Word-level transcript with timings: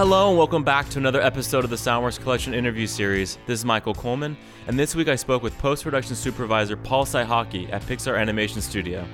Hello 0.00 0.30
and 0.30 0.38
welcome 0.38 0.64
back 0.64 0.88
to 0.88 0.98
another 0.98 1.20
episode 1.20 1.62
of 1.62 1.68
the 1.68 1.76
Soundworks 1.76 2.18
Collection 2.18 2.54
interview 2.54 2.86
series. 2.86 3.36
This 3.46 3.58
is 3.58 3.64
Michael 3.66 3.92
Coleman, 3.92 4.34
and 4.66 4.78
this 4.78 4.94
week 4.94 5.08
I 5.08 5.14
spoke 5.14 5.42
with 5.42 5.58
post 5.58 5.84
production 5.84 6.16
supervisor 6.16 6.74
Paul 6.74 7.04
Cichocki 7.04 7.70
at 7.70 7.82
Pixar 7.82 8.18
Animation 8.18 8.62
Studio. 8.62 9.06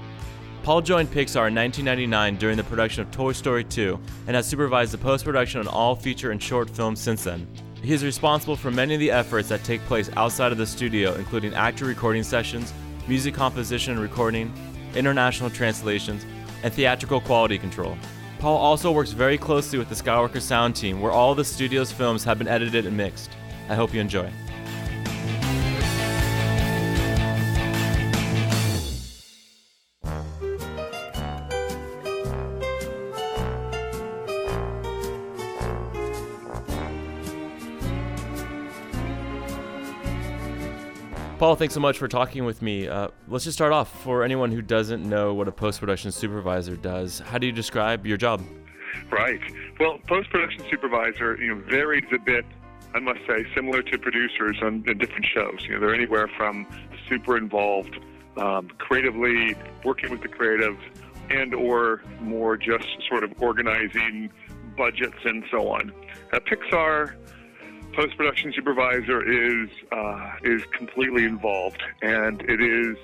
Paul 0.62 0.80
joined 0.82 1.10
Pixar 1.10 1.48
in 1.48 1.56
1999 1.56 2.36
during 2.36 2.56
the 2.56 2.62
production 2.62 3.02
of 3.02 3.10
Toy 3.10 3.32
Story 3.32 3.64
2 3.64 3.98
and 4.28 4.36
has 4.36 4.46
supervised 4.46 4.92
the 4.92 4.98
post 4.98 5.24
production 5.24 5.58
on 5.58 5.66
all 5.66 5.96
feature 5.96 6.30
and 6.30 6.40
short 6.40 6.70
films 6.70 7.00
since 7.00 7.24
then. 7.24 7.48
He 7.82 7.92
is 7.92 8.04
responsible 8.04 8.54
for 8.54 8.70
many 8.70 8.94
of 8.94 9.00
the 9.00 9.10
efforts 9.10 9.48
that 9.48 9.64
take 9.64 9.80
place 9.86 10.08
outside 10.16 10.52
of 10.52 10.58
the 10.58 10.66
studio, 10.68 11.14
including 11.14 11.52
actor 11.54 11.86
recording 11.86 12.22
sessions, 12.22 12.72
music 13.08 13.34
composition 13.34 13.94
and 13.94 14.02
recording, 14.02 14.52
international 14.94 15.50
translations, 15.50 16.24
and 16.62 16.72
theatrical 16.72 17.20
quality 17.20 17.58
control. 17.58 17.98
Paul 18.38 18.58
also 18.58 18.92
works 18.92 19.12
very 19.12 19.38
closely 19.38 19.78
with 19.78 19.88
the 19.88 19.94
Skywalker 19.94 20.40
sound 20.40 20.76
team, 20.76 21.00
where 21.00 21.12
all 21.12 21.34
the 21.34 21.44
studio's 21.44 21.90
films 21.90 22.22
have 22.24 22.38
been 22.38 22.48
edited 22.48 22.86
and 22.86 22.96
mixed. 22.96 23.30
I 23.68 23.74
hope 23.74 23.94
you 23.94 24.00
enjoy. 24.00 24.30
Paul, 41.38 41.54
thanks 41.54 41.74
so 41.74 41.80
much 41.80 41.98
for 41.98 42.08
talking 42.08 42.46
with 42.46 42.62
me. 42.62 42.88
Uh, 42.88 43.08
let's 43.28 43.44
just 43.44 43.58
start 43.58 43.70
off. 43.70 44.02
For 44.02 44.22
anyone 44.22 44.50
who 44.50 44.62
doesn't 44.62 45.06
know 45.06 45.34
what 45.34 45.48
a 45.48 45.52
post 45.52 45.80
production 45.80 46.10
supervisor 46.10 46.76
does, 46.76 47.18
how 47.18 47.36
do 47.36 47.46
you 47.46 47.52
describe 47.52 48.06
your 48.06 48.16
job? 48.16 48.42
Right. 49.10 49.40
Well, 49.78 49.98
post 50.06 50.30
production 50.30 50.64
supervisor, 50.70 51.36
you 51.36 51.54
know, 51.54 51.60
varies 51.68 52.06
a 52.10 52.18
bit. 52.18 52.46
I 52.94 53.00
must 53.00 53.20
say, 53.28 53.44
similar 53.54 53.82
to 53.82 53.98
producers 53.98 54.56
on, 54.62 54.80
different 54.82 55.26
shows. 55.26 55.58
You 55.64 55.74
know, 55.74 55.80
they're 55.80 55.94
anywhere 55.94 56.30
from 56.38 56.66
super 57.06 57.36
involved, 57.36 57.98
um, 58.38 58.70
creatively 58.78 59.56
working 59.84 60.10
with 60.10 60.22
the 60.22 60.28
creative, 60.28 60.78
and 61.28 61.54
or 61.54 62.02
more 62.22 62.56
just 62.56 62.88
sort 63.06 63.24
of 63.24 63.34
organizing 63.42 64.30
budgets 64.74 65.18
and 65.26 65.44
so 65.50 65.68
on. 65.68 65.92
At 66.32 66.46
Pixar, 66.46 67.14
post 67.96 68.16
production 68.18 68.52
supervisor 68.54 69.22
is 69.26 69.70
uh, 69.90 70.32
is 70.44 70.62
completely 70.66 71.24
involved, 71.24 71.82
and 72.02 72.42
it 72.42 72.60
is, 72.60 72.96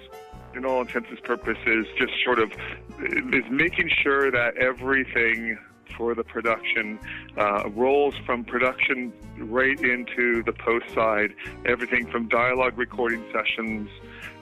in 0.55 0.67
all 0.67 0.83
intents 0.83 1.09
and 1.09 1.23
purposes, 1.23 1.87
just 1.97 2.13
sort 2.23 2.39
of 2.39 2.53
is 3.01 3.45
making 3.51 3.89
sure 4.03 4.31
that 4.31 4.55
everything 4.59 5.59
for 5.97 6.15
the 6.15 6.23
production 6.23 6.99
uh, 7.39 7.69
rolls 7.71 8.15
from 8.27 8.45
production 8.45 9.13
right 9.39 9.81
into 9.81 10.43
the 10.43 10.53
post 10.53 10.89
side. 10.95 11.35
Everything 11.65 12.07
from 12.07 12.29
dialogue 12.29 12.77
recording 12.77 13.25
sessions, 13.33 13.89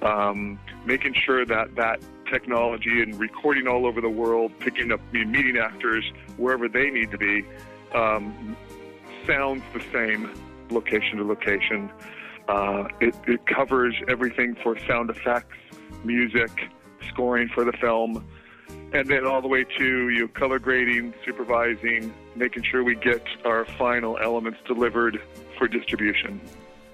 um, 0.02 0.58
making 0.84 1.14
sure 1.14 1.46
that 1.46 1.76
that 1.76 2.00
technology 2.28 3.02
and 3.02 3.18
recording 3.20 3.68
all 3.68 3.86
over 3.86 4.00
the 4.00 4.10
world, 4.10 4.52
picking 4.58 4.90
up 4.90 5.00
meeting 5.12 5.56
actors 5.56 6.04
wherever 6.36 6.68
they 6.68 6.90
need 6.90 7.12
to 7.12 7.18
be. 7.18 7.44
Um, 7.94 8.56
sounds 9.30 9.62
the 9.72 9.82
same 9.92 10.30
location 10.70 11.18
to 11.18 11.24
location. 11.24 11.90
Uh, 12.48 12.88
it, 13.00 13.14
it 13.28 13.46
covers 13.46 13.94
everything 14.08 14.56
for 14.62 14.76
sound 14.86 15.08
effects, 15.08 15.56
music, 16.04 16.50
scoring 17.08 17.48
for 17.54 17.64
the 17.64 17.72
film, 17.72 18.26
and 18.92 19.06
then 19.08 19.24
all 19.24 19.40
the 19.40 19.48
way 19.48 19.64
to 19.78 20.08
you 20.08 20.20
know, 20.20 20.28
color 20.28 20.58
grading, 20.58 21.14
supervising, 21.24 22.12
making 22.34 22.64
sure 22.64 22.82
we 22.82 22.96
get 22.96 23.24
our 23.44 23.64
final 23.78 24.18
elements 24.18 24.58
delivered 24.66 25.20
for 25.56 25.68
distribution. 25.68 26.40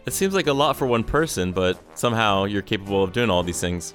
It 0.04 0.12
seems 0.12 0.34
like 0.34 0.46
a 0.46 0.52
lot 0.52 0.76
for 0.76 0.86
one 0.86 1.04
person, 1.04 1.52
but 1.52 1.82
somehow 1.98 2.44
you're 2.44 2.62
capable 2.62 3.02
of 3.02 3.12
doing 3.12 3.30
all 3.30 3.42
these 3.42 3.60
things. 3.60 3.94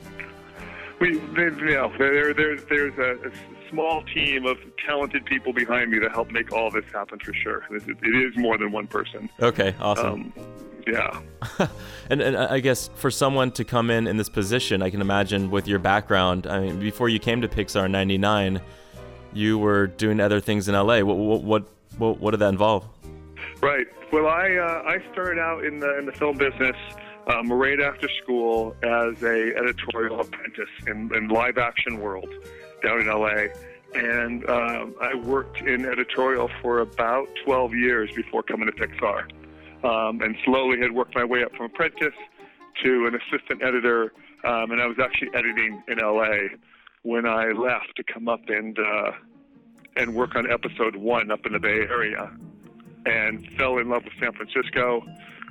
We, 1.00 1.14
you 1.14 1.52
know, 1.52 1.92
there, 1.98 2.34
there's 2.34 2.64
there's 2.66 2.98
a 2.98 3.32
small 3.72 4.04
team 4.14 4.46
of 4.46 4.58
talented 4.86 5.26
people 5.26 5.54
behind 5.54 5.90
me 5.90 6.00
to 6.00 6.10
help 6.10 6.30
make 6.32 6.52
all 6.52 6.70
this 6.70 6.86
happen 6.94 7.18
for 7.20 7.34
sure. 7.34 7.64
It, 7.72 7.84
it 7.88 8.16
is 8.16 8.38
more 8.38 8.58
than 8.58 8.72
one 8.72 8.88
person. 8.88 9.30
Okay, 9.42 9.74
awesome. 9.80 10.06
Um, 10.06 10.34
yeah. 10.88 11.22
and, 12.10 12.22
and 12.22 12.38
I 12.38 12.60
guess 12.60 12.90
for 12.96 13.10
someone 13.10 13.52
to 13.54 13.64
come 13.64 13.90
in 13.90 14.08
in 14.08 14.18
this 14.18 14.30
position, 14.30 14.82
I 14.82 14.90
can 14.90 15.02
imagine 15.02 15.50
with 15.50 15.68
your 15.68 15.80
background, 15.80 16.48
I 16.48 16.60
mean, 16.60 16.80
before 16.80 17.10
you 17.10 17.20
came 17.20 17.42
to 17.42 17.48
Pixar 17.48 17.86
in 17.86 17.92
99, 17.92 18.62
you 19.34 19.58
were 19.58 19.88
doing 19.88 20.20
other 20.20 20.40
things 20.40 20.68
in 20.68 20.76
LA. 20.76 21.02
What, 21.02 21.18
what, 21.18 21.64
what, 21.98 22.20
what 22.20 22.32
did 22.32 22.40
that 22.40 22.50
involve? 22.50 22.88
Right. 23.62 23.88
Well, 24.12 24.28
I, 24.28 24.56
uh, 24.56 24.84
I 24.86 24.98
started 25.12 25.40
out 25.40 25.64
in 25.64 25.80
the, 25.80 25.98
in 25.98 26.06
the 26.06 26.12
film 26.12 26.38
business 26.38 26.76
um, 27.28 27.52
right 27.52 27.80
after 27.80 28.10
school 28.22 28.76
as 28.84 29.22
a 29.24 29.56
editorial 29.56 30.20
apprentice 30.20 30.70
in, 30.88 31.16
in 31.16 31.28
live 31.30 31.58
action 31.58 32.00
world 32.00 32.28
down 32.82 33.02
in 33.02 33.08
LA. 33.08 33.48
And 33.94 34.50
um, 34.50 34.96
I 35.02 35.16
worked 35.16 35.60
in 35.62 35.86
editorial 35.86 36.50
for 36.62 36.80
about 36.80 37.28
12 37.46 37.76
years 37.76 38.12
before 38.16 38.44
coming 38.44 38.68
to 38.68 38.74
Pixar. 38.74 39.30
Um, 39.84 40.22
and 40.22 40.36
slowly 40.46 40.80
had 40.80 40.92
worked 40.92 41.16
my 41.16 41.24
way 41.24 41.44
up 41.44 41.52
from 41.56 41.66
apprentice 41.66 42.14
to 42.84 43.08
an 43.08 43.16
assistant 43.16 43.64
editor. 43.64 44.14
Um, 44.44 44.72
and 44.72 44.82
I 44.82 44.88
was 44.88 44.98
actually 45.02 45.30
editing 45.34 45.82
in 45.88 45.98
LA 45.98 46.56
when 47.04 47.26
I 47.26 47.52
left 47.52 47.96
to 47.98 48.04
come 48.04 48.30
up 48.30 48.42
and, 48.48 48.78
uh, 48.78 49.12
and 49.96 50.14
work 50.14 50.36
on 50.36 50.50
episode 50.50 50.96
one 50.96 51.32
up 51.32 51.46
in 51.46 51.54
the 51.54 51.60
Bay 51.60 51.82
Area 51.90 52.32
and 53.06 53.48
fell 53.58 53.80
in 53.80 53.90
love 53.90 54.04
with 54.04 54.14
San 54.20 54.32
Francisco 54.34 55.04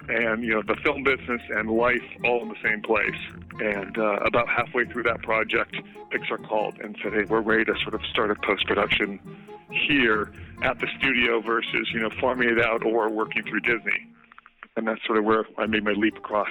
and 0.08 0.42
you 0.42 0.54
know 0.54 0.62
the 0.62 0.76
film 0.82 1.02
business 1.02 1.40
and 1.50 1.70
life 1.70 2.02
all 2.24 2.42
in 2.42 2.48
the 2.48 2.60
same 2.62 2.82
place. 2.82 3.18
And 3.60 3.96
uh, 3.98 4.18
about 4.24 4.48
halfway 4.48 4.84
through 4.86 5.04
that 5.04 5.22
project, 5.22 5.76
Pixar 6.10 6.46
called 6.46 6.78
and 6.80 6.96
said, 7.02 7.12
"Hey, 7.12 7.24
we're 7.24 7.40
ready 7.40 7.64
to 7.64 7.74
sort 7.82 7.94
of 7.94 8.00
start 8.06 8.30
a 8.30 8.34
post 8.34 8.66
production 8.66 9.20
here 9.70 10.32
at 10.62 10.78
the 10.80 10.88
studio 10.98 11.40
versus 11.40 11.88
you 11.92 12.00
know 12.00 12.10
farming 12.20 12.48
it 12.48 12.60
out 12.60 12.84
or 12.84 13.10
working 13.10 13.42
through 13.42 13.60
Disney." 13.60 14.06
And 14.76 14.86
that's 14.86 15.04
sort 15.04 15.18
of 15.18 15.24
where 15.24 15.44
I 15.58 15.66
made 15.66 15.84
my 15.84 15.92
leap 15.92 16.16
across. 16.16 16.48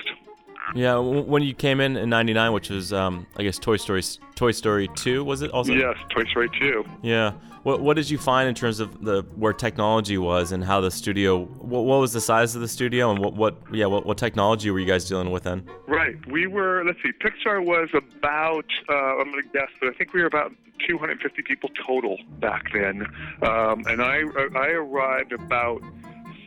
Yeah, 0.75 0.97
when 0.97 1.43
you 1.43 1.53
came 1.53 1.79
in 1.79 1.97
in 1.97 2.09
'99, 2.09 2.53
which 2.53 2.69
was, 2.69 2.93
um, 2.93 3.25
I 3.37 3.43
guess, 3.43 3.57
Toy 3.57 3.77
Story, 3.77 4.03
Toy 4.35 4.51
Story 4.51 4.89
2, 4.95 5.23
was 5.23 5.41
it 5.41 5.51
also? 5.51 5.73
Yes, 5.73 5.97
Toy 6.09 6.23
Story 6.25 6.49
2. 6.59 6.83
Yeah. 7.01 7.33
What 7.63 7.81
What 7.81 7.95
did 7.95 8.09
you 8.09 8.17
find 8.17 8.47
in 8.47 8.55
terms 8.55 8.79
of 8.79 9.03
the 9.03 9.23
where 9.35 9.53
technology 9.53 10.17
was 10.17 10.51
and 10.51 10.63
how 10.63 10.79
the 10.79 10.91
studio? 10.91 11.43
What, 11.45 11.83
what 11.85 11.99
was 11.99 12.13
the 12.13 12.21
size 12.21 12.55
of 12.55 12.61
the 12.61 12.67
studio 12.67 13.11
and 13.11 13.19
what 13.19 13.33
what 13.33 13.57
yeah 13.71 13.85
what, 13.85 14.05
what 14.05 14.17
technology 14.17 14.71
were 14.71 14.79
you 14.79 14.85
guys 14.87 15.07
dealing 15.09 15.31
with 15.31 15.43
then? 15.43 15.69
Right. 15.87 16.15
We 16.27 16.47
were. 16.47 16.83
Let's 16.85 16.99
see. 17.03 17.11
Pixar 17.11 17.63
was 17.63 17.89
about. 17.93 18.65
Uh, 18.87 18.93
I'm 18.93 19.31
going 19.31 19.43
to 19.43 19.49
guess, 19.49 19.69
but 19.79 19.89
I 19.89 19.93
think 19.93 20.13
we 20.13 20.21
were 20.21 20.27
about 20.27 20.53
250 20.87 21.41
people 21.43 21.69
total 21.85 22.17
back 22.39 22.71
then. 22.73 23.05
Um, 23.41 23.83
and 23.87 24.01
I 24.01 24.23
I 24.55 24.67
arrived 24.67 25.33
about 25.33 25.81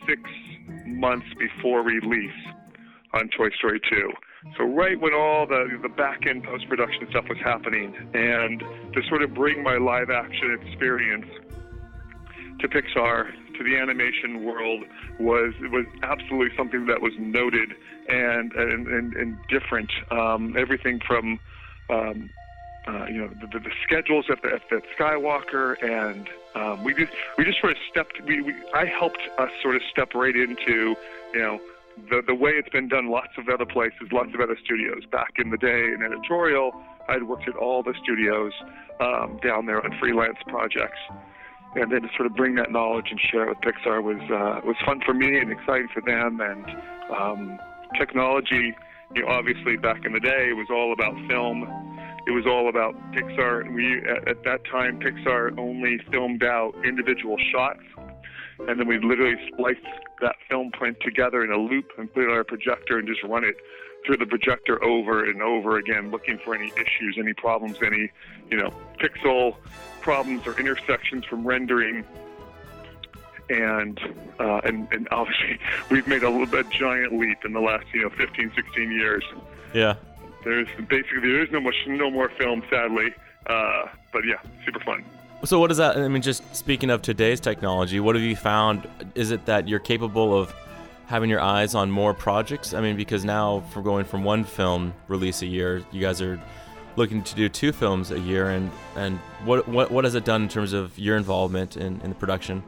six 0.07 0.21
months 0.85 1.27
before 1.37 1.81
release 1.81 2.31
on 3.13 3.29
Toy 3.29 3.49
Story 3.51 3.79
2. 3.89 4.11
So 4.57 4.63
right 4.65 4.99
when 4.99 5.13
all 5.13 5.45
the 5.45 5.79
the 5.81 5.89
back 5.89 6.25
end 6.27 6.43
post 6.43 6.67
production 6.67 7.07
stuff 7.09 7.25
was 7.29 7.37
happening, 7.39 7.95
and 8.13 8.59
to 8.93 9.01
sort 9.07 9.21
of 9.21 9.33
bring 9.33 9.63
my 9.63 9.77
live 9.77 10.09
action 10.09 10.57
experience 10.61 11.27
to 12.59 12.67
Pixar 12.67 13.31
to 13.57 13.63
the 13.63 13.77
animation 13.77 14.43
world 14.43 14.83
was 15.19 15.53
was 15.71 15.85
absolutely 16.01 16.55
something 16.57 16.85
that 16.87 17.01
was 17.01 17.13
noted 17.17 17.73
and 18.09 18.51
and 18.53 18.87
and, 18.87 19.13
and 19.13 19.37
different. 19.47 19.91
Um, 20.11 20.55
everything 20.57 20.99
from 21.07 21.39
um, 21.89 22.29
uh, 22.87 23.05
you 23.05 23.17
know 23.17 23.29
the, 23.39 23.59
the, 23.59 23.71
schedules 23.83 24.25
at 24.29 24.41
the, 24.41 24.53
at 24.53 24.61
the 24.69 24.81
Skywalker, 24.97 25.81
and 25.81 26.29
um, 26.55 26.83
we 26.83 26.93
just 26.93 27.13
we 27.37 27.45
just 27.45 27.59
sort 27.61 27.71
of 27.71 27.77
stepped. 27.89 28.21
We, 28.25 28.41
we 28.41 28.53
I 28.73 28.85
helped 28.85 29.21
us 29.37 29.51
sort 29.61 29.75
of 29.75 29.81
step 29.89 30.13
right 30.13 30.35
into 30.35 30.95
you 31.33 31.39
know 31.39 31.61
the 32.09 32.21
the 32.25 32.35
way 32.35 32.51
it's 32.51 32.69
been 32.69 32.87
done 32.87 33.09
lots 33.09 33.33
of 33.37 33.47
other 33.49 33.65
places, 33.65 34.11
lots 34.11 34.29
of 34.33 34.39
other 34.39 34.57
studios. 34.63 35.03
Back 35.11 35.33
in 35.37 35.49
the 35.49 35.57
day 35.57 35.91
in 35.93 36.01
editorial, 36.03 36.71
I'd 37.09 37.23
worked 37.23 37.47
at 37.47 37.55
all 37.55 37.83
the 37.83 37.93
studios 38.03 38.51
um, 38.99 39.39
down 39.43 39.65
there 39.65 39.83
on 39.83 39.97
freelance 39.99 40.37
projects, 40.47 40.99
and 41.75 41.91
then 41.91 42.01
to 42.01 42.09
sort 42.15 42.27
of 42.27 42.35
bring 42.35 42.55
that 42.55 42.71
knowledge 42.71 43.07
and 43.11 43.19
share 43.19 43.43
it 43.43 43.49
with 43.49 43.61
Pixar 43.61 44.01
was 44.01 44.21
uh, 44.31 44.65
was 44.65 44.75
fun 44.85 45.01
for 45.05 45.13
me 45.13 45.37
and 45.37 45.51
exciting 45.51 45.87
for 45.93 46.01
them. 46.01 46.41
And 46.41 46.65
um, 47.11 47.59
technology, 47.97 48.75
you 49.15 49.21
know, 49.21 49.29
obviously 49.29 49.77
back 49.77 50.05
in 50.05 50.13
the 50.13 50.19
day, 50.19 50.49
it 50.49 50.57
was 50.57 50.67
all 50.71 50.93
about 50.93 51.13
film. 51.29 51.63
It 52.25 52.31
was 52.31 52.45
all 52.47 52.69
about 52.69 52.95
Pixar. 53.11 53.73
We 53.73 53.97
at, 54.09 54.27
at 54.27 54.43
that 54.45 54.61
time, 54.71 54.99
Pixar 54.99 55.57
only 55.59 55.99
filmed 56.09 56.43
out 56.43 56.73
individual 56.85 57.37
shots 57.51 57.83
and 58.59 58.79
then 58.79 58.87
we 58.87 58.99
literally 58.99 59.35
splice 59.51 59.75
that 60.21 60.35
film 60.49 60.71
print 60.71 60.97
together 61.01 61.43
in 61.43 61.51
a 61.51 61.57
loop 61.57 61.85
and 61.97 62.13
put 62.13 62.23
it 62.23 62.29
on 62.29 62.35
our 62.35 62.43
projector 62.43 62.97
and 62.97 63.07
just 63.07 63.23
run 63.23 63.43
it 63.43 63.55
through 64.05 64.17
the 64.17 64.25
projector 64.25 64.83
over 64.83 65.25
and 65.25 65.41
over 65.41 65.77
again, 65.77 66.11
looking 66.11 66.37
for 66.43 66.55
any 66.55 66.71
issues, 66.75 67.17
any 67.17 67.33
problems, 67.33 67.77
any 67.85 68.11
you 68.49 68.57
know 68.57 68.73
pixel 68.99 69.55
problems 70.01 70.45
or 70.45 70.59
intersections 70.59 71.25
from 71.25 71.45
rendering. 71.45 72.03
and 73.49 73.99
uh, 74.39 74.61
and 74.63 74.87
and 74.91 75.07
obviously 75.11 75.59
we've 75.91 76.07
made 76.07 76.23
a, 76.23 76.27
a 76.27 76.63
giant 76.65 77.17
leap 77.17 77.39
in 77.45 77.53
the 77.53 77.59
last 77.59 77.85
you 77.93 78.01
know 78.01 78.09
15, 78.09 78.51
16 78.55 78.91
years. 78.91 79.23
Yeah. 79.73 79.95
There's 80.43 80.67
basically 80.89 81.21
there 81.21 81.43
is 81.43 81.51
no 81.51 81.61
much 81.61 81.75
no 81.87 82.11
more 82.11 82.29
film, 82.37 82.63
sadly. 82.69 83.13
Uh, 83.45 83.85
but 84.11 84.23
yeah, 84.25 84.37
super 84.65 84.79
fun. 84.79 85.03
So 85.45 85.59
what 85.59 85.71
is 85.71 85.77
that? 85.77 85.97
I 85.97 86.07
mean, 86.07 86.21
just 86.21 86.55
speaking 86.55 86.89
of 86.89 87.01
today's 87.01 87.41
technology, 87.41 87.99
what 87.99 88.15
have 88.15 88.23
you 88.23 88.35
found? 88.35 88.87
Is 89.13 89.31
it 89.31 89.45
that 89.45 89.67
you're 89.67 89.79
capable 89.79 90.39
of 90.39 90.53
having 91.07 91.29
your 91.29 91.41
eyes 91.41 91.75
on 91.75 91.91
more 91.91 92.13
projects? 92.13 92.73
I 92.73 92.79
mean, 92.79 92.95
because 92.95 93.25
now 93.25 93.59
for 93.71 93.81
going 93.81 94.05
from 94.05 94.23
one 94.23 94.45
film 94.45 94.93
release 95.09 95.41
a 95.41 95.45
year, 95.45 95.83
you 95.91 95.99
guys 95.99 96.21
are 96.21 96.41
looking 96.95 97.23
to 97.23 97.35
do 97.35 97.49
two 97.49 97.73
films 97.73 98.11
a 98.11 98.19
year, 98.19 98.51
and 98.51 98.71
and 98.95 99.19
what 99.43 99.67
what 99.67 99.91
what 99.91 100.05
has 100.05 100.15
it 100.15 100.23
done 100.23 100.43
in 100.43 100.47
terms 100.47 100.71
of 100.71 100.97
your 100.97 101.17
involvement 101.17 101.75
in, 101.75 101.99
in 102.01 102.09
the 102.09 102.15
production? 102.15 102.63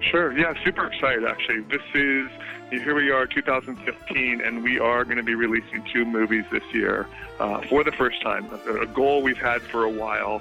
Sure. 0.00 0.36
Yeah, 0.36 0.54
super 0.64 0.86
excited 0.86 1.24
actually. 1.26 1.60
This 1.60 1.82
is 1.94 2.30
here 2.70 2.94
we 2.94 3.10
are, 3.10 3.26
2015, 3.26 4.40
and 4.40 4.64
we 4.64 4.78
are 4.78 5.04
going 5.04 5.18
to 5.18 5.22
be 5.22 5.34
releasing 5.34 5.84
two 5.92 6.06
movies 6.06 6.44
this 6.50 6.64
year 6.72 7.06
uh, 7.38 7.60
for 7.68 7.84
the 7.84 7.92
first 7.92 8.22
time. 8.22 8.48
A 8.80 8.86
goal 8.86 9.20
we've 9.20 9.36
had 9.36 9.60
for 9.60 9.84
a 9.84 9.90
while, 9.90 10.40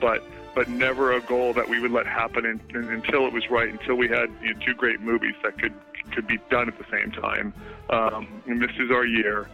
but 0.00 0.22
but 0.54 0.68
never 0.68 1.12
a 1.12 1.20
goal 1.20 1.52
that 1.54 1.68
we 1.68 1.80
would 1.80 1.90
let 1.90 2.06
happen 2.06 2.44
in, 2.44 2.60
in, 2.74 2.88
until 2.88 3.26
it 3.26 3.32
was 3.32 3.48
right, 3.50 3.68
until 3.68 3.94
we 3.94 4.08
had 4.08 4.30
you 4.42 4.54
know, 4.54 4.60
two 4.64 4.74
great 4.74 5.00
movies 5.00 5.34
that 5.42 5.58
could 5.58 5.74
could 6.12 6.26
be 6.26 6.38
done 6.50 6.68
at 6.68 6.76
the 6.76 6.84
same 6.90 7.12
time. 7.12 7.54
Um, 7.90 8.42
and 8.46 8.60
this 8.60 8.72
is 8.78 8.90
our 8.90 9.04
year. 9.04 9.48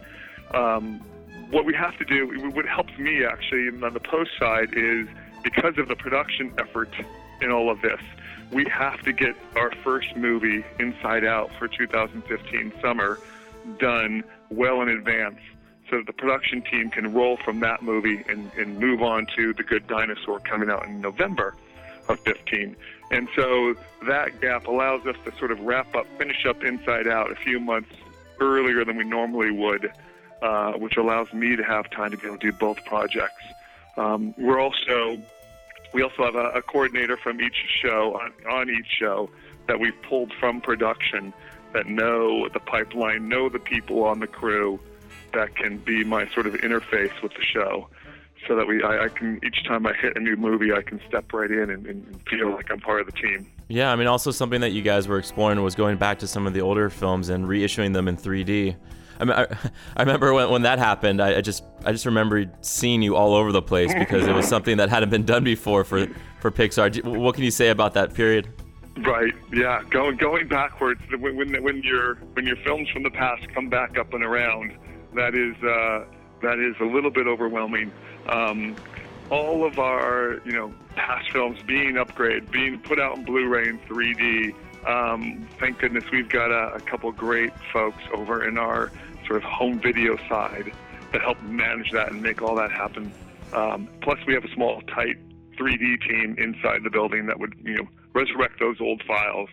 Um, 0.53 0.99
what 1.51 1.65
we 1.65 1.73
have 1.75 1.97
to 1.99 2.05
do, 2.05 2.25
what 2.51 2.65
helps 2.65 2.97
me 2.97 3.23
actually 3.23 3.67
on 3.67 3.93
the 3.93 3.99
post 3.99 4.31
side, 4.39 4.69
is 4.73 5.07
because 5.43 5.77
of 5.77 5.87
the 5.87 5.95
production 5.95 6.53
effort 6.57 6.89
in 7.41 7.51
all 7.51 7.69
of 7.69 7.81
this, 7.81 7.99
we 8.51 8.65
have 8.65 9.01
to 9.03 9.11
get 9.11 9.35
our 9.55 9.71
first 9.83 10.15
movie, 10.15 10.65
Inside 10.79 11.25
Out, 11.25 11.51
for 11.59 11.67
2015 11.67 12.73
summer 12.81 13.19
done 13.79 14.23
well 14.49 14.81
in 14.81 14.89
advance 14.89 15.39
so 15.89 16.01
the 16.05 16.13
production 16.13 16.61
team 16.61 16.89
can 16.89 17.13
roll 17.13 17.37
from 17.37 17.59
that 17.61 17.81
movie 17.81 18.23
and, 18.27 18.51
and 18.57 18.79
move 18.79 19.01
on 19.01 19.27
to 19.35 19.53
The 19.53 19.63
Good 19.63 19.87
Dinosaur 19.87 20.39
coming 20.39 20.69
out 20.69 20.85
in 20.85 21.01
November 21.01 21.55
of 22.09 22.19
15. 22.21 22.75
And 23.11 23.27
so 23.35 23.75
that 24.05 24.41
gap 24.41 24.67
allows 24.67 25.05
us 25.05 25.15
to 25.25 25.37
sort 25.37 25.51
of 25.51 25.59
wrap 25.61 25.95
up, 25.95 26.05
finish 26.17 26.45
up 26.45 26.63
Inside 26.63 27.07
Out 27.07 27.31
a 27.31 27.35
few 27.35 27.59
months 27.59 27.91
earlier 28.39 28.83
than 28.85 28.97
we 28.97 29.03
normally 29.03 29.51
would, 29.51 29.91
uh, 30.41 30.73
which 30.73 30.97
allows 30.97 31.31
me 31.33 31.55
to 31.55 31.63
have 31.63 31.89
time 31.89 32.11
to 32.11 32.17
be 32.17 32.27
able 32.27 32.37
to 32.37 32.51
do 32.51 32.57
both 32.57 32.83
projects. 32.85 33.43
Um, 33.95 34.33
we're 34.37 34.59
also 34.59 35.17
we 35.93 36.03
also 36.03 36.25
have 36.25 36.35
a, 36.35 36.49
a 36.49 36.61
coordinator 36.61 37.17
from 37.17 37.41
each 37.41 37.55
show 37.81 38.19
on, 38.21 38.33
on 38.51 38.69
each 38.69 38.87
show 38.87 39.29
that 39.67 39.79
we've 39.79 39.99
pulled 40.03 40.33
from 40.33 40.61
production 40.61 41.33
that 41.73 41.87
know 41.87 42.47
the 42.49 42.59
pipeline, 42.59 43.27
know 43.27 43.49
the 43.49 43.59
people 43.59 44.03
on 44.03 44.19
the 44.19 44.27
crew, 44.27 44.79
that 45.33 45.55
can 45.55 45.77
be 45.77 46.03
my 46.03 46.27
sort 46.29 46.47
of 46.47 46.53
interface 46.55 47.21
with 47.21 47.33
the 47.33 47.43
show 47.43 47.87
so 48.47 48.55
that 48.55 48.67
we 48.67 48.83
I, 48.83 49.05
I, 49.05 49.09
can 49.09 49.39
each 49.43 49.63
time 49.65 49.85
I 49.85 49.93
hit 49.93 50.15
a 50.15 50.19
new 50.19 50.35
movie 50.35 50.71
I 50.71 50.81
can 50.81 50.99
step 51.07 51.33
right 51.33 51.49
in 51.49 51.69
and, 51.69 51.85
and, 51.85 52.21
feel 52.29 52.51
like 52.51 52.71
I'm 52.71 52.79
part 52.79 53.01
of 53.01 53.07
the 53.07 53.13
team. 53.13 53.47
Yeah, 53.67 53.91
I 53.91 53.95
mean 53.95 54.07
also 54.07 54.31
something 54.31 54.61
that 54.61 54.71
you 54.71 54.81
guys 54.81 55.07
were 55.07 55.17
exploring 55.17 55.61
was 55.61 55.75
going 55.75 55.97
back 55.97 56.19
to 56.19 56.27
some 56.27 56.47
of 56.47 56.53
the 56.53 56.61
older 56.61 56.89
films 56.89 57.29
and 57.29 57.45
reissuing 57.45 57.93
them 57.93 58.07
in 58.07 58.17
3D. 58.17 58.75
I 59.19 59.25
mean, 59.25 59.33
I, 59.33 59.43
I 59.97 60.01
remember 60.01 60.33
when, 60.33 60.49
when 60.49 60.61
that 60.63 60.79
happened. 60.79 61.21
I, 61.21 61.37
I 61.37 61.41
just 61.41 61.63
I 61.85 61.91
just 61.91 62.05
remember 62.05 62.45
seeing 62.61 63.01
you 63.01 63.15
all 63.15 63.33
over 63.33 63.51
the 63.51 63.61
place 63.61 63.93
because 63.93 64.27
it 64.27 64.33
was 64.33 64.47
something 64.55 64.77
that 64.77 64.89
hadn't 64.89 65.09
been 65.09 65.25
done 65.25 65.43
before 65.43 65.83
for 65.83 66.07
for 66.39 66.51
Pixar. 66.51 67.03
What 67.03 67.35
can 67.35 67.43
you 67.43 67.51
say 67.51 67.69
about 67.69 67.93
that 67.95 68.13
period? 68.13 68.47
Right. 68.99 69.33
Yeah. 69.53 69.83
Going 69.89 70.17
going 70.17 70.47
backwards 70.47 71.01
when 71.19 71.35
when, 71.35 71.63
when 71.63 71.83
your 71.83 72.15
when 72.33 72.45
your 72.45 72.57
films 72.57 72.89
from 72.89 73.03
the 73.03 73.11
past 73.11 73.47
come 73.53 73.69
back 73.69 73.97
up 73.97 74.13
and 74.13 74.23
around 74.23 74.77
that 75.15 75.35
is 75.35 75.55
uh, 75.63 76.05
that 76.41 76.59
is 76.59 76.75
a 76.81 76.85
little 76.85 77.11
bit 77.11 77.27
overwhelming. 77.27 77.91
Um, 78.29 78.75
all 79.29 79.65
of 79.65 79.79
our 79.79 80.39
you 80.45 80.53
know 80.53 80.73
past 80.95 81.31
films 81.31 81.59
being 81.65 81.95
upgraded, 81.95 82.51
being 82.51 82.79
put 82.79 82.99
out 82.99 83.17
in 83.17 83.25
Blu-ray 83.25 83.69
and 83.69 83.81
3D. 83.83 84.55
Um, 84.87 85.47
thank 85.59 85.79
goodness 85.79 86.03
we've 86.11 86.29
got 86.29 86.49
a, 86.51 86.75
a 86.75 86.79
couple 86.79 87.11
great 87.11 87.51
folks 87.73 88.01
over 88.13 88.47
in 88.47 88.57
our 88.57 88.91
sort 89.25 89.37
of 89.37 89.43
home 89.43 89.79
video 89.81 90.17
side 90.29 90.71
that 91.11 91.21
help 91.21 91.41
manage 91.43 91.91
that 91.91 92.11
and 92.11 92.21
make 92.21 92.41
all 92.41 92.55
that 92.55 92.71
happen. 92.71 93.11
Um, 93.53 93.87
plus, 94.01 94.19
we 94.25 94.33
have 94.33 94.43
a 94.43 94.53
small, 94.53 94.81
tight 94.81 95.17
3D 95.57 96.07
team 96.07 96.35
inside 96.37 96.83
the 96.83 96.89
building 96.89 97.25
that 97.27 97.39
would 97.39 97.55
you 97.63 97.75
know 97.75 97.87
resurrect 98.13 98.59
those 98.59 98.77
old 98.79 99.01
files 99.07 99.49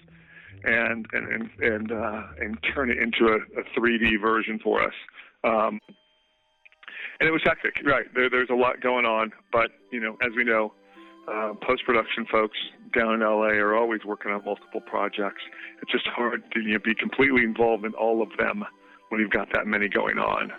and 0.64 1.06
and 1.12 1.28
and 1.28 1.50
and, 1.60 1.92
uh, 1.92 2.22
and 2.40 2.58
turn 2.74 2.90
it 2.90 2.98
into 2.98 3.28
a, 3.28 3.36
a 3.60 3.64
3D 3.76 4.20
version 4.20 4.58
for 4.58 4.82
us. 4.82 4.94
Um, 5.44 5.80
and 7.20 7.28
it 7.28 7.32
was 7.32 7.42
hectic, 7.44 7.74
right? 7.84 8.06
There, 8.14 8.28
there's 8.28 8.50
a 8.50 8.54
lot 8.54 8.80
going 8.80 9.04
on, 9.04 9.32
but 9.52 9.70
you 9.90 10.00
know, 10.00 10.16
as 10.22 10.32
we 10.36 10.44
know, 10.44 10.72
uh, 11.28 11.54
post-production 11.66 12.26
folks 12.30 12.58
down 12.94 13.14
in 13.14 13.20
LA 13.20 13.54
are 13.56 13.76
always 13.76 14.04
working 14.04 14.30
on 14.30 14.44
multiple 14.44 14.80
projects. 14.80 15.42
It's 15.82 15.90
just 15.90 16.06
hard 16.06 16.42
to 16.52 16.60
you 16.60 16.74
know, 16.74 16.80
be 16.84 16.94
completely 16.94 17.42
involved 17.42 17.84
in 17.84 17.94
all 17.94 18.22
of 18.22 18.28
them 18.38 18.64
when 19.08 19.20
you've 19.20 19.30
got 19.30 19.48
that 19.54 19.66
many 19.66 19.88
going 19.88 20.18
on. 20.18 20.52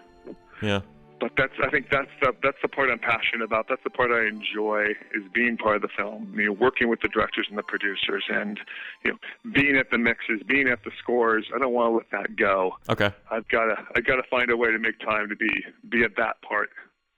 Yeah 0.62 0.82
but 1.20 1.32
that's 1.38 1.54
I 1.64 1.70
think 1.70 1.88
that's 1.90 2.10
the 2.22 2.34
that's 2.44 2.58
the 2.62 2.68
part 2.68 2.90
I'm 2.90 3.00
passionate 3.00 3.44
about. 3.44 3.68
That's 3.70 3.84
the 3.84 3.90
part 3.90 4.12
I 4.12 4.28
enjoy 4.28 4.92
is 5.14 5.24
being 5.34 5.58
part 5.58 5.78
of 5.78 5.82
the 5.82 5.90
film. 5.96 6.34
You 6.36 6.48
know, 6.48 6.52
working 6.54 6.90
with 6.90 7.02
the 7.02 7.08
directors 7.08 7.48
and 7.50 7.58
the 7.58 7.64
producers, 7.64 8.24
and 8.30 8.60
you 9.04 9.12
know, 9.12 9.18
being 9.54 9.78
at 9.78 9.92
the 9.92 9.98
mixes, 9.98 10.42
being 10.48 10.68
at 10.68 10.84
the 10.84 10.92
scores. 11.00 11.46
I 11.56 11.60
don't 11.60 11.74
want 11.74 11.92
to 11.92 11.98
let 11.98 12.12
that 12.12 12.36
go. 12.36 12.76
Okay. 12.90 13.12
I've 13.32 13.48
got 13.48 13.66
to 13.66 13.76
I've 13.96 14.06
got 14.06 14.18
to 14.18 14.24
find 14.30 14.50
a 14.52 14.58
way 14.58 14.72
to 14.72 14.80
make 14.80 15.00
time 15.00 15.30
to 15.30 15.36
be 15.36 15.50
be 15.90 16.04
at 16.04 16.16
that 16.18 16.42
part, 16.42 16.70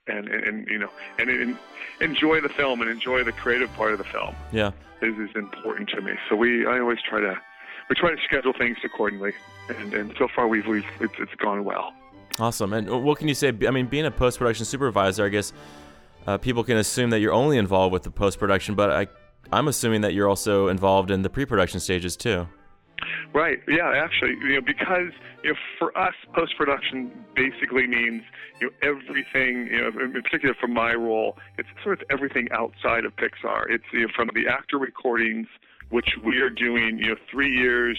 and 0.06 0.28
and, 0.28 0.44
and 0.44 0.68
you 0.68 0.78
know, 0.78 0.90
and, 1.18 1.28
and 1.28 1.58
enjoy 2.00 2.40
the 2.40 2.50
film 2.50 2.80
and 2.80 2.90
enjoy 2.90 3.24
the 3.24 3.32
creative 3.32 3.72
part 3.74 3.92
of 3.92 3.98
the 3.98 4.04
film. 4.04 4.34
Yeah. 4.52 4.72
Is 5.02 5.16
is 5.18 5.34
important 5.36 5.88
to 5.90 6.00
me. 6.00 6.12
So 6.28 6.36
we 6.36 6.66
I 6.66 6.78
always 6.80 6.98
try 7.08 7.20
to 7.20 7.36
we 7.88 7.94
try 7.94 8.10
to 8.10 8.22
schedule 8.24 8.52
things 8.52 8.76
accordingly, 8.84 9.32
and 9.68 9.94
and 9.94 10.14
so 10.18 10.28
far 10.34 10.46
we've 10.46 10.66
we've 10.66 10.84
it's, 11.00 11.14
it's 11.18 11.34
gone 11.36 11.64
well. 11.64 11.92
Awesome. 12.38 12.72
And 12.72 13.04
what 13.04 13.18
can 13.18 13.28
you 13.28 13.34
say? 13.34 13.48
I 13.48 13.70
mean, 13.70 13.86
being 13.86 14.06
a 14.06 14.10
post 14.10 14.38
production 14.38 14.64
supervisor, 14.64 15.24
I 15.24 15.28
guess 15.28 15.52
uh, 16.26 16.38
people 16.38 16.62
can 16.62 16.76
assume 16.76 17.10
that 17.10 17.20
you're 17.20 17.32
only 17.32 17.58
involved 17.58 17.92
with 17.92 18.02
the 18.02 18.10
post 18.10 18.38
production, 18.38 18.74
but 18.74 18.90
I, 18.90 19.06
I'm 19.50 19.68
assuming 19.68 20.02
that 20.02 20.14
you're 20.14 20.28
also 20.28 20.68
involved 20.68 21.10
in 21.10 21.22
the 21.22 21.30
pre 21.30 21.44
production 21.46 21.80
stages 21.80 22.16
too. 22.16 22.46
Right. 23.34 23.58
Yeah. 23.68 23.92
Actually, 23.94 24.36
you 24.42 24.54
know, 24.54 24.60
because 24.60 25.12
you 25.42 25.50
know, 25.50 25.56
for 25.78 25.96
us, 25.96 26.14
post 26.34 26.56
production 26.56 27.12
basically 27.34 27.86
means 27.86 28.22
you 28.60 28.68
know 28.68 28.72
everything. 28.82 29.68
You 29.70 29.90
know, 29.90 30.04
in 30.04 30.22
particular 30.22 30.54
for 30.60 30.68
my 30.68 30.94
role, 30.94 31.38
it's 31.58 31.68
sort 31.82 32.00
of 32.00 32.06
everything 32.10 32.48
outside 32.52 33.04
of 33.04 33.14
Pixar. 33.16 33.64
It's 33.68 33.84
you 33.92 34.02
know, 34.02 34.08
from 34.14 34.30
the 34.34 34.48
actor 34.48 34.78
recordings, 34.78 35.46
which 35.90 36.08
we 36.24 36.38
are 36.38 36.50
doing, 36.50 36.98
you 36.98 37.08
know, 37.08 37.16
three 37.30 37.54
years, 37.54 37.98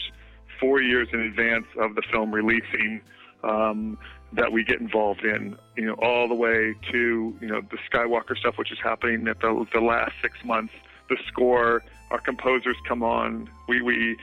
four 0.60 0.82
years 0.82 1.08
in 1.14 1.22
advance 1.22 1.66
of 1.80 1.96
the 1.96 2.04
film 2.12 2.32
releasing. 2.32 3.02
Um, 3.44 3.98
that 4.34 4.52
we 4.52 4.64
get 4.64 4.80
involved 4.80 5.24
in, 5.24 5.58
you 5.76 5.86
know, 5.86 5.96
all 5.96 6.28
the 6.28 6.36
way 6.36 6.76
to, 6.92 7.36
you 7.42 7.48
know, 7.48 7.62
the 7.62 7.78
Skywalker 7.92 8.38
stuff, 8.38 8.58
which 8.58 8.72
is 8.72 8.78
happening 8.84 9.28
at 9.28 9.40
the, 9.42 9.66
the 9.74 9.82
last 9.82 10.12
six 10.22 10.38
months, 10.46 10.74
the 11.10 11.18
score, 11.28 11.84
our 12.12 12.20
composers 12.20 12.76
come 12.88 13.04
on. 13.04 13.50
We, 13.68 13.82
we, 13.82 14.18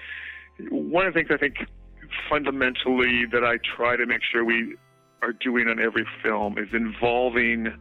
one 0.71 1.07
of 1.07 1.15
the 1.15 1.21
things 1.21 1.31
I 1.33 1.37
think 1.37 1.57
fundamentally 2.29 3.27
that 3.33 3.45
I 3.45 3.59
try 3.77 3.97
to 3.97 4.07
make 4.07 4.23
sure 4.23 4.45
we 4.45 4.77
are 5.23 5.33
doing 5.33 5.69
on 5.69 5.81
every 5.81 6.07
film 6.23 6.59
is 6.59 6.69
involving 6.73 7.73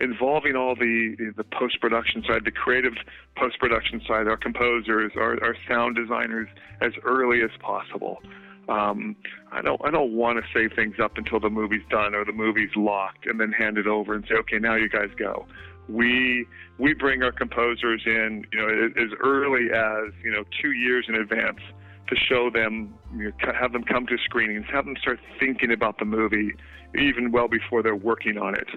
involving 0.00 0.56
all 0.56 0.74
the 0.74 1.32
the 1.36 1.44
post 1.44 1.80
production 1.80 2.22
side, 2.26 2.44
the 2.44 2.50
creative 2.50 2.94
post 3.36 3.58
production 3.58 4.00
side, 4.06 4.26
our 4.26 4.36
composers, 4.36 5.12
our, 5.16 5.42
our 5.42 5.56
sound 5.68 5.96
designers 5.96 6.48
as 6.80 6.92
early 7.04 7.42
as 7.42 7.50
possible. 7.60 8.20
Um, 8.68 9.16
I 9.52 9.62
don't 9.62 9.80
I 9.84 9.90
don't 9.90 10.12
want 10.12 10.42
to 10.42 10.44
say 10.52 10.74
things 10.74 10.96
up 11.02 11.16
until 11.16 11.40
the 11.40 11.50
movie's 11.50 11.82
done 11.90 12.14
or 12.14 12.24
the 12.24 12.32
movie's 12.32 12.74
locked 12.76 13.26
and 13.26 13.38
then 13.38 13.52
hand 13.52 13.78
it 13.78 13.86
over 13.86 14.14
and 14.14 14.24
say, 14.28 14.34
okay, 14.36 14.58
now 14.58 14.74
you 14.74 14.88
guys 14.88 15.10
go. 15.18 15.46
We 15.88 16.46
we 16.78 16.94
bring 16.94 17.22
our 17.22 17.32
composers 17.32 18.02
in, 18.06 18.46
you 18.52 18.58
know, 18.58 19.02
as 19.02 19.10
early 19.22 19.66
as 19.70 20.14
you 20.22 20.32
know 20.32 20.44
two 20.62 20.72
years 20.72 21.06
in 21.08 21.14
advance 21.14 21.60
to 22.08 22.16
show 22.16 22.50
them, 22.50 22.94
you 23.16 23.24
know, 23.24 23.52
have 23.58 23.72
them 23.72 23.84
come 23.84 24.06
to 24.06 24.16
screenings, 24.24 24.66
have 24.72 24.84
them 24.84 24.96
start 25.00 25.18
thinking 25.38 25.72
about 25.72 25.98
the 25.98 26.04
movie 26.04 26.52
even 26.98 27.32
well 27.32 27.48
before 27.48 27.82
they're 27.82 27.96
working 27.96 28.38
on 28.38 28.54
it. 28.54 28.68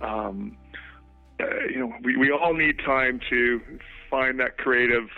Um, 0.00 0.56
uh, 1.40 1.46
you 1.70 1.78
know, 1.78 1.92
we, 2.02 2.16
we 2.16 2.30
all 2.30 2.54
need 2.54 2.78
time 2.84 3.20
to 3.30 3.60
find 4.10 4.38
that 4.40 4.58
creative 4.58 5.08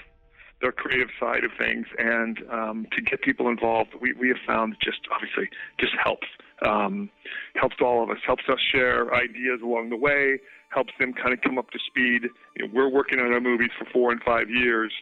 their 0.64 0.72
creative 0.72 1.12
side 1.20 1.44
of 1.44 1.50
things 1.58 1.86
and 1.98 2.38
um, 2.50 2.86
to 2.96 3.02
get 3.02 3.20
people 3.20 3.48
involved 3.48 3.90
we, 4.00 4.12
we 4.14 4.28
have 4.28 4.42
found 4.46 4.74
just 4.82 5.00
obviously 5.12 5.48
just 5.78 5.92
helps. 6.02 6.26
Um, 6.64 7.10
helps 7.56 7.76
all 7.82 8.02
of 8.02 8.08
us. 8.10 8.16
Helps 8.24 8.44
us 8.48 8.58
share 8.72 9.12
ideas 9.12 9.60
along 9.62 9.90
the 9.90 9.96
way 9.96 10.38
helps 10.70 10.92
them 10.98 11.12
kind 11.12 11.32
of 11.32 11.40
come 11.40 11.56
up 11.56 11.70
to 11.70 11.78
speed. 11.86 12.22
You 12.56 12.66
know, 12.66 12.72
we're 12.74 12.88
working 12.88 13.20
on 13.20 13.32
our 13.32 13.40
movies 13.40 13.70
for 13.78 13.86
four 13.92 14.10
and 14.10 14.20
five 14.24 14.50
years 14.50 14.92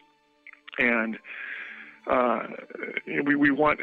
and 0.77 1.17
uh, 2.09 2.39
we 3.25 3.35
we 3.35 3.51
want 3.51 3.79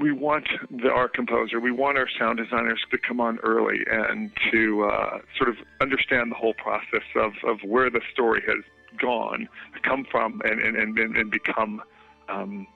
we 0.00 0.12
want 0.12 0.46
the, 0.70 0.88
our 0.88 1.08
composer, 1.08 1.60
we 1.60 1.70
want 1.70 1.96
our 1.96 2.08
sound 2.18 2.38
designers 2.38 2.80
to 2.90 2.98
come 3.06 3.20
on 3.20 3.38
early 3.44 3.78
and 3.88 4.30
to 4.50 4.84
uh, 4.90 5.18
sort 5.36 5.48
of 5.48 5.56
understand 5.80 6.32
the 6.32 6.34
whole 6.34 6.54
process 6.54 7.06
of, 7.14 7.32
of 7.46 7.58
where 7.64 7.90
the 7.90 8.00
story 8.12 8.42
has 8.46 8.64
gone, 8.98 9.48
come 9.82 10.04
from, 10.10 10.40
and 10.44 10.60
and 10.60 10.98
and, 10.98 11.16
and 11.16 11.30
become. 11.30 11.82
Um, 12.28 12.66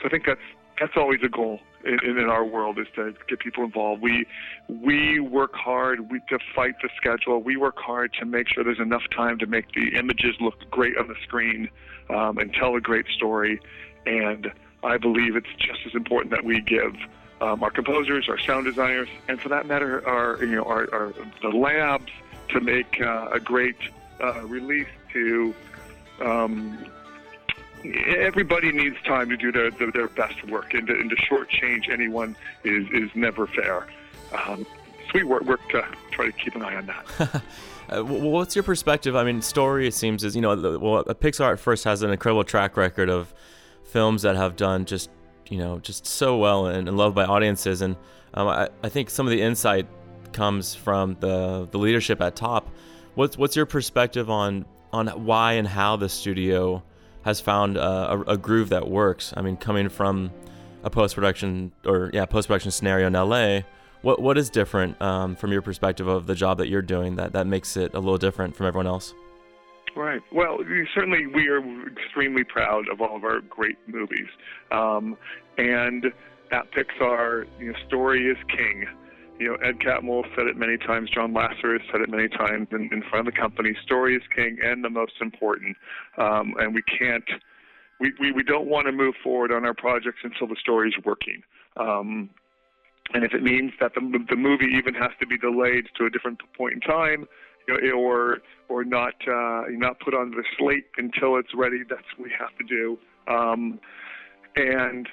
so 0.00 0.06
I 0.06 0.08
think 0.08 0.24
that's 0.26 0.40
that's 0.80 0.96
always 0.96 1.20
a 1.22 1.28
goal 1.28 1.60
in, 1.84 2.18
in 2.18 2.28
our 2.28 2.44
world 2.44 2.78
is 2.78 2.86
to 2.96 3.14
get 3.28 3.38
people 3.40 3.64
involved. 3.64 4.02
We 4.02 4.26
we 4.68 5.20
work 5.20 5.54
hard 5.54 6.10
we, 6.10 6.20
to 6.28 6.38
fight 6.54 6.74
the 6.82 6.88
schedule. 6.96 7.42
We 7.42 7.56
work 7.56 7.78
hard 7.78 8.12
to 8.20 8.24
make 8.24 8.48
sure 8.48 8.64
there's 8.64 8.80
enough 8.80 9.04
time 9.14 9.38
to 9.38 9.46
make 9.46 9.72
the 9.72 9.96
images 9.96 10.36
look 10.40 10.68
great 10.70 10.96
on 10.96 11.08
the 11.08 11.16
screen 11.22 11.68
um, 12.10 12.38
and 12.38 12.52
tell 12.52 12.74
a 12.76 12.80
great 12.80 13.06
story. 13.08 13.60
And 14.06 14.52
I 14.82 14.96
believe 14.98 15.36
it's 15.36 15.54
just 15.58 15.80
as 15.86 15.94
important 15.94 16.30
that 16.32 16.44
we 16.44 16.60
give 16.60 16.94
um, 17.40 17.62
our 17.62 17.70
composers, 17.70 18.28
our 18.28 18.38
sound 18.38 18.66
designers, 18.66 19.08
and 19.28 19.40
for 19.40 19.48
that 19.50 19.66
matter, 19.66 20.06
our 20.08 20.42
you 20.44 20.56
know 20.56 20.64
our, 20.64 20.92
our 20.92 21.14
the 21.42 21.48
labs 21.48 22.12
to 22.50 22.60
make 22.60 23.00
uh, 23.00 23.28
a 23.32 23.40
great 23.40 23.76
uh, 24.20 24.42
release 24.46 24.88
to 25.12 25.54
um, 26.20 26.78
everybody 27.84 28.72
needs 28.72 28.96
time 29.04 29.28
to 29.28 29.36
do 29.36 29.52
their, 29.52 29.70
their, 29.70 29.90
their 29.90 30.08
best 30.08 30.44
work, 30.48 30.74
and 30.74 30.86
to, 30.86 30.94
and 30.94 31.10
to 31.10 31.16
shortchange 31.16 31.90
anyone 31.90 32.36
is, 32.64 32.86
is 32.92 33.10
never 33.14 33.46
fair. 33.46 33.86
Um, 34.32 34.66
so 35.06 35.10
we 35.14 35.24
work, 35.24 35.42
work 35.42 35.60
to 35.70 35.86
try 36.10 36.26
to 36.26 36.32
keep 36.32 36.54
an 36.54 36.62
eye 36.62 36.76
on 36.76 36.86
that. 36.86 37.42
Uh, 37.86 38.02
what's 38.02 38.56
your 38.56 38.62
perspective? 38.62 39.14
I 39.14 39.24
mean, 39.24 39.42
story 39.42 39.86
it 39.86 39.92
seems 39.92 40.24
is 40.24 40.34
you 40.34 40.40
know, 40.40 40.56
well, 40.78 41.04
Pixar 41.04 41.52
at 41.52 41.60
first 41.60 41.84
has 41.84 42.00
an 42.00 42.08
incredible 42.08 42.42
track 42.42 42.78
record 42.78 43.10
of 43.10 43.34
films 43.84 44.22
that 44.22 44.36
have 44.36 44.56
done 44.56 44.86
just 44.86 45.10
you 45.50 45.58
know 45.58 45.78
just 45.80 46.06
so 46.06 46.38
well 46.38 46.66
and, 46.66 46.88
and 46.88 46.96
loved 46.96 47.14
by 47.14 47.24
audiences, 47.24 47.82
and 47.82 47.96
um, 48.32 48.48
I, 48.48 48.70
I 48.82 48.88
think 48.88 49.10
some 49.10 49.26
of 49.26 49.32
the 49.32 49.42
insight 49.42 49.86
comes 50.32 50.74
from 50.74 51.18
the 51.20 51.68
the 51.70 51.78
leadership 51.78 52.22
at 52.22 52.36
top. 52.36 52.70
What's 53.14 53.38
what's 53.38 53.54
your 53.54 53.66
perspective 53.66 54.28
on 54.28 54.64
on 54.92 55.08
why 55.24 55.54
and 55.54 55.66
how 55.66 55.96
the 55.96 56.08
studio 56.08 56.82
has 57.24 57.40
found 57.40 57.76
a, 57.76 58.22
a, 58.28 58.36
groove 58.36 58.68
that 58.68 58.88
works. 58.88 59.32
I 59.36 59.40
mean, 59.40 59.56
coming 59.56 59.88
from 59.88 60.30
a 60.82 60.90
post 60.90 61.14
production 61.14 61.72
or 61.84 62.10
yeah 62.12 62.26
post 62.26 62.48
production 62.48 62.70
scenario 62.70 63.06
in 63.06 63.12
LA, 63.14 63.60
what 64.02 64.20
what 64.20 64.36
is 64.36 64.50
different 64.50 65.00
um, 65.00 65.34
from 65.36 65.52
your 65.52 65.62
perspective 65.62 66.06
of 66.06 66.26
the 66.26 66.34
job 66.34 66.58
that 66.58 66.68
you're 66.68 66.82
doing 66.82 67.16
that 67.16 67.32
that 67.32 67.46
makes 67.46 67.76
it 67.76 67.94
a 67.94 67.98
little 67.98 68.18
different 68.18 68.54
from 68.54 68.66
everyone 68.66 68.86
else? 68.86 69.14
Right. 69.96 70.20
Well, 70.32 70.58
certainly 70.92 71.26
we 71.26 71.48
are 71.48 71.62
extremely 71.86 72.42
proud 72.42 72.88
of 72.88 73.00
all 73.00 73.16
of 73.16 73.24
our 73.24 73.40
great 73.40 73.78
movies, 73.86 74.28
um, 74.72 75.16
and 75.56 76.06
at 76.50 76.70
Pixar, 76.72 77.46
you 77.58 77.72
know, 77.72 77.78
story 77.86 78.28
is 78.28 78.36
king 78.48 78.86
you 79.38 79.48
know, 79.48 79.54
Ed 79.56 79.80
Catmull 79.80 80.24
said 80.36 80.46
it 80.46 80.56
many 80.56 80.76
times. 80.78 81.10
John 81.10 81.32
Lasseter 81.32 81.78
has 81.78 81.82
said 81.90 82.00
it 82.00 82.08
many 82.08 82.28
times 82.28 82.68
in, 82.72 82.88
in 82.92 83.02
front 83.10 83.26
of 83.26 83.34
the 83.34 83.38
company. 83.38 83.74
Story 83.82 84.16
is 84.16 84.22
king 84.34 84.58
and 84.62 84.84
the 84.84 84.90
most 84.90 85.14
important. 85.20 85.76
Um, 86.18 86.54
and 86.58 86.74
we 86.74 86.82
can't, 86.82 87.24
we, 88.00 88.12
we, 88.20 88.32
we 88.32 88.42
don't 88.42 88.68
want 88.68 88.86
to 88.86 88.92
move 88.92 89.14
forward 89.22 89.52
on 89.52 89.64
our 89.64 89.74
projects 89.74 90.18
until 90.22 90.46
the 90.46 90.56
story 90.60 90.88
is 90.88 90.94
working. 91.04 91.42
Um, 91.76 92.30
and 93.12 93.24
if 93.24 93.34
it 93.34 93.42
means 93.42 93.72
that 93.80 93.92
the, 93.94 94.00
the 94.30 94.36
movie 94.36 94.70
even 94.78 94.94
has 94.94 95.10
to 95.20 95.26
be 95.26 95.36
delayed 95.36 95.86
to 95.98 96.06
a 96.06 96.10
different 96.10 96.40
point 96.56 96.74
in 96.74 96.80
time, 96.80 97.26
you 97.68 97.90
know, 97.90 97.98
or 97.98 98.38
or 98.68 98.84
not 98.84 99.14
uh, 99.26 99.62
not 99.68 100.00
put 100.00 100.14
on 100.14 100.30
the 100.30 100.44
slate 100.58 100.86
until 100.96 101.36
it's 101.36 101.54
ready, 101.54 101.78
that's 101.88 102.02
what 102.16 102.24
we 102.24 102.32
have 102.38 102.56
to 102.58 102.64
do. 102.64 102.98
Um, 103.26 103.78
and 104.56 105.08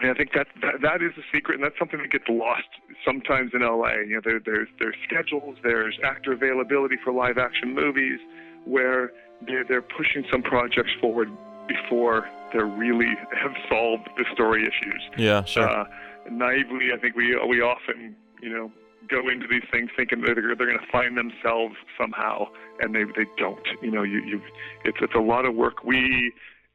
and 0.00 0.10
I 0.10 0.14
think 0.14 0.32
that, 0.34 0.46
that 0.62 0.80
that 0.82 1.02
is 1.02 1.12
the 1.16 1.22
secret, 1.32 1.56
and 1.56 1.64
that's 1.64 1.78
something 1.78 2.00
that 2.00 2.10
gets 2.10 2.24
lost 2.28 2.68
sometimes 3.04 3.52
in 3.54 3.60
LA. 3.60 4.00
You 4.06 4.14
know, 4.16 4.20
there, 4.24 4.40
there's 4.44 4.68
there's 4.78 4.96
schedules, 5.04 5.56
there's 5.62 5.98
actor 6.02 6.32
availability 6.32 6.96
for 7.04 7.12
live 7.12 7.38
action 7.38 7.74
movies, 7.74 8.18
where 8.64 9.12
they're 9.46 9.64
they're 9.64 9.82
pushing 9.82 10.24
some 10.30 10.42
projects 10.42 10.90
forward 11.00 11.28
before 11.68 12.28
they 12.52 12.58
really 12.60 13.14
have 13.40 13.52
solved 13.68 14.08
the 14.16 14.24
story 14.32 14.62
issues. 14.62 15.02
Yeah, 15.16 15.44
sure. 15.44 15.68
Uh, 15.68 15.84
naively, 16.30 16.92
I 16.94 16.98
think 16.98 17.14
we 17.14 17.36
we 17.46 17.60
often 17.60 18.16
you 18.40 18.50
know 18.50 18.72
go 19.08 19.28
into 19.28 19.46
these 19.48 19.64
things 19.70 19.90
thinking 19.96 20.20
that 20.20 20.34
they're, 20.34 20.54
they're 20.56 20.66
going 20.66 20.78
to 20.78 20.92
find 20.92 21.18
themselves 21.18 21.74
somehow, 22.00 22.46
and 22.80 22.94
they 22.94 23.04
they 23.04 23.28
don't. 23.36 23.66
You 23.82 23.90
know, 23.90 24.02
you 24.02 24.22
you 24.24 24.40
it's 24.84 24.98
it's 25.00 25.14
a 25.14 25.20
lot 25.20 25.44
of 25.44 25.54
work. 25.54 25.84
We 25.84 26.32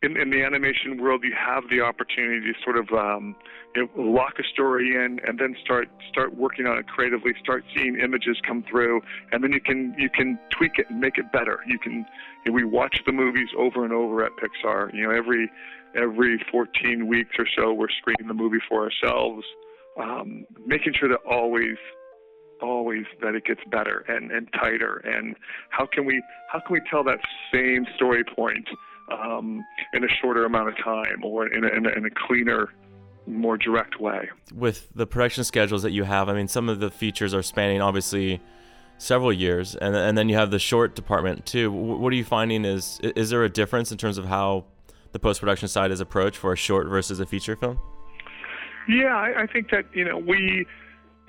in, 0.08 0.18
in 0.18 0.30
the 0.30 0.44
animation 0.44 1.02
world, 1.02 1.24
you 1.24 1.34
have 1.38 1.64
the 1.70 1.82
opportunity 1.82 2.40
to 2.40 2.54
sort 2.64 2.78
of 2.78 2.90
um, 2.92 3.36
you 3.76 3.84
know, 3.84 4.04
lock 4.04 4.34
a 4.40 4.44
story 4.54 4.96
in 4.96 5.20
and 5.28 5.38
then 5.38 5.56
start 5.64 5.90
start 6.10 6.36
working 6.36 6.66
on 6.66 6.78
it 6.78 6.88
creatively. 6.88 7.34
Start 7.44 7.64
seeing 7.76 8.00
images 8.00 8.38
come 8.48 8.64
through, 8.70 9.02
and 9.32 9.44
then 9.44 9.52
you 9.52 9.60
can 9.60 9.94
you 9.98 10.10
can 10.10 10.40
tweak 10.50 10.74
it 10.78 10.90
and 10.90 11.00
make 11.00 11.18
it 11.18 11.32
better. 11.32 11.60
You 11.68 11.78
can 11.78 12.06
you 12.46 12.52
know, 12.52 12.54
we 12.54 12.64
watch 12.64 13.02
the 13.06 13.12
movies 13.12 13.50
over 13.58 13.84
and 13.84 13.94
over 13.94 14.24
at 14.24 14.32
Pixar. 14.38 14.94
You 14.94 15.08
know, 15.08 15.12
every 15.12 15.52
every 15.96 16.44
14 16.52 17.08
weeks 17.08 17.36
or 17.38 17.48
so, 17.58 17.74
we're 17.74 17.90
screening 17.90 18.28
the 18.28 18.34
movie 18.34 18.64
for 18.70 18.84
ourselves, 18.84 19.44
um, 20.00 20.46
making 20.66 20.94
sure 20.94 21.10
that 21.10 21.20
always 21.30 21.78
always 22.62 23.06
that 23.22 23.36
it 23.36 23.46
gets 23.46 23.62
better 23.70 24.04
and, 24.08 24.32
and 24.32 24.50
tighter 24.54 24.98
and 25.06 25.36
how 25.70 25.86
can 25.86 26.06
we 26.06 26.24
how 26.52 26.60
can 26.60 26.74
we 26.74 26.82
tell 26.90 27.04
that 27.04 27.20
same 27.54 27.86
story 27.96 28.24
point 28.24 28.68
um, 29.12 29.66
in 29.94 30.04
a 30.04 30.08
shorter 30.22 30.46
amount 30.46 30.70
of 30.70 30.76
time 30.84 31.24
or 31.24 31.48
in 31.48 31.64
a, 31.64 31.68
in 31.68 31.86
a, 31.86 31.90
in 31.90 32.06
a 32.06 32.10
cleaner 32.28 32.70
more 33.26 33.58
direct 33.58 34.00
way. 34.00 34.30
With 34.54 34.90
the 34.96 35.06
production 35.06 35.44
schedules 35.44 35.84
that 35.84 35.92
you 35.92 36.04
have, 36.04 36.30
I 36.30 36.34
mean, 36.34 36.48
some 36.48 36.70
of 36.70 36.80
the 36.80 36.90
features 36.90 37.34
are 37.34 37.44
spanning 37.44 37.82
obviously 37.82 38.42
several 38.98 39.32
years, 39.32 39.76
and 39.76 39.96
and 39.96 40.18
then 40.18 40.30
you 40.30 40.36
have 40.36 40.52
the 40.52 40.60
short 40.60 40.96
department 40.96 41.46
too. 41.46 41.72
What 41.72 42.12
are 42.12 42.16
you 42.16 42.24
finding 42.24 42.66
is 42.66 43.00
is 43.02 43.30
there 43.30 43.44
a 43.44 43.50
difference 43.50 43.92
in 43.92 43.98
terms 43.98 44.18
of 44.18 44.26
how 44.26 44.66
the 45.12 45.20
post 45.20 45.40
production 45.40 45.68
side 45.68 45.92
is 45.92 46.00
approached 46.00 46.38
for 46.38 46.54
a 46.54 46.58
short 46.58 46.88
versus 46.88 47.20
a 47.20 47.26
feature 47.26 47.56
film? 47.56 47.80
Yeah, 48.88 49.16
I, 49.16 49.44
I 49.44 49.48
think 49.48 49.70
that 49.72 49.86
you 49.94 50.06
know 50.06 50.18
we 50.18 50.66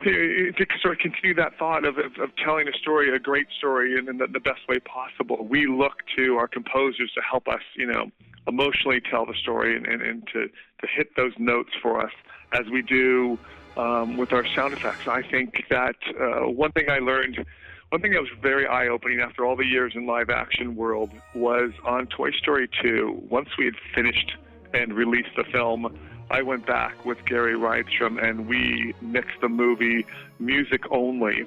to, 0.05 0.53
to 0.53 0.67
sort 0.81 0.95
of 0.95 1.01
continue 1.01 1.35
that 1.35 1.59
thought 1.59 1.85
of, 1.85 1.99
of, 1.99 2.13
of 2.21 2.31
telling 2.45 2.69
a 2.69 2.73
story, 2.73 3.15
a 3.15 3.19
great 3.19 3.49
story, 3.57 3.99
in, 3.99 4.09
in 4.09 4.19
the, 4.19 4.27
the 4.29 4.41
best 4.41 4.61
way 4.69 4.79
possible, 4.79 5.47
we 5.49 5.67
look 5.67 5.95
to 6.17 6.37
our 6.37 6.47
composers 6.47 7.11
to 7.15 7.21
help 7.21 7.49
us, 7.49 7.63
you 7.77 7.87
know, 7.87 8.11
emotionally 8.47 9.01
tell 9.11 9.27
the 9.27 9.35
story 9.35 9.77
and, 9.77 9.87
and, 9.87 10.01
and 10.01 10.27
to, 10.33 10.47
to 10.47 10.87
hit 10.97 11.17
those 11.17 11.33
notes 11.39 11.71
for 11.83 12.01
us 12.01 12.13
as 12.53 12.63
we 12.73 12.81
do 12.83 13.39
um, 13.77 14.17
with 14.17 14.33
our 14.33 14.47
sound 14.55 14.73
effects. 14.73 15.07
I 15.09 15.23
think 15.23 15.65
that 15.71 15.97
uh, 16.19 16.49
one 16.49 16.73
thing 16.73 16.89
I 16.89 16.99
learned, 16.99 17.45
one 17.91 18.01
thing 18.01 18.13
that 18.13 18.21
was 18.21 18.31
very 18.41 18.67
eye-opening 18.67 19.21
after 19.21 19.45
all 19.45 19.57
the 19.57 19.67
years 19.67 19.93
in 19.95 20.07
live 20.07 20.31
action 20.31 20.77
world 20.77 21.11
was 21.35 21.73
on 21.85 22.07
Toy 22.07 22.31
Story 22.33 22.69
2. 22.83 23.27
Once 23.29 23.49
we 23.59 23.65
had 23.65 23.75
finished 23.95 24.33
and 24.75 24.95
released 24.95 25.31
the 25.37 25.45
film, 25.53 25.99
I 26.31 26.43
went 26.43 26.67
back 26.67 27.05
with 27.05 27.25
Gary 27.25 27.55
Rydstrom 27.55 28.23
and 28.23 28.47
we 28.47 28.95
mixed 29.01 29.41
the 29.41 29.49
movie 29.49 30.07
music 30.39 30.83
only 30.91 31.47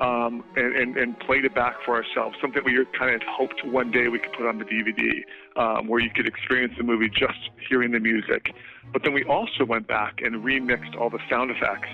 um, 0.00 0.42
and, 0.56 0.74
and, 0.74 0.96
and, 0.96 1.18
played 1.20 1.44
it 1.44 1.54
back 1.54 1.76
for 1.84 1.94
ourselves. 1.94 2.36
Something 2.40 2.62
we 2.64 2.84
kind 2.98 3.14
of 3.14 3.22
hoped 3.28 3.64
one 3.66 3.90
day 3.90 4.08
we 4.08 4.18
could 4.18 4.32
put 4.32 4.46
on 4.46 4.58
the 4.58 4.64
DVD, 4.64 5.24
um, 5.56 5.88
where 5.88 6.00
you 6.00 6.08
could 6.08 6.26
experience 6.26 6.72
the 6.78 6.84
movie 6.84 7.10
just 7.10 7.50
hearing 7.68 7.92
the 7.92 8.00
music. 8.00 8.54
But 8.94 9.02
then 9.02 9.12
we 9.12 9.24
also 9.24 9.64
went 9.66 9.86
back 9.86 10.22
and 10.22 10.36
remixed 10.36 10.98
all 10.98 11.10
the 11.10 11.18
sound 11.28 11.50
effects 11.50 11.90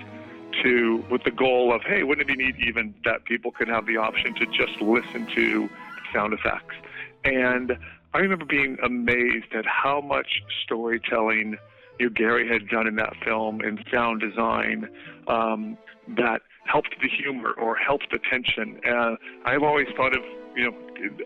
to 0.63 1.03
with 1.11 1.23
the 1.25 1.31
goal 1.31 1.75
of, 1.75 1.81
hey, 1.83 2.03
wouldn't 2.03 2.29
it 2.29 2.37
be 2.37 2.41
neat 2.41 2.55
even 2.65 2.95
that 3.03 3.25
people 3.25 3.51
could 3.51 3.67
have 3.67 3.85
the 3.85 3.97
option 3.97 4.33
to 4.35 4.45
just 4.45 4.81
listen 4.81 5.27
to 5.35 5.69
sound 6.13 6.33
effects? 6.33 6.75
And 7.25 7.77
I 8.13 8.19
remember 8.19 8.45
being 8.45 8.77
amazed 8.81 9.53
at 9.53 9.65
how 9.65 9.99
much 9.99 10.41
storytelling 10.63 11.57
you 11.99 12.09
Gary 12.09 12.47
had 12.47 12.67
done 12.69 12.87
in 12.87 12.95
that 12.95 13.13
film 13.23 13.61
in 13.61 13.79
sound 13.91 14.21
design 14.21 14.89
um, 15.27 15.77
that 16.15 16.41
helped 16.65 16.95
the 17.01 17.07
humor 17.09 17.53
or 17.57 17.75
helped 17.75 18.07
the 18.11 18.19
tension. 18.29 18.79
Uh, 18.87 19.15
I've 19.45 19.63
always 19.63 19.87
thought 19.95 20.15
of, 20.15 20.23
you 20.55 20.69
know, 20.69 20.77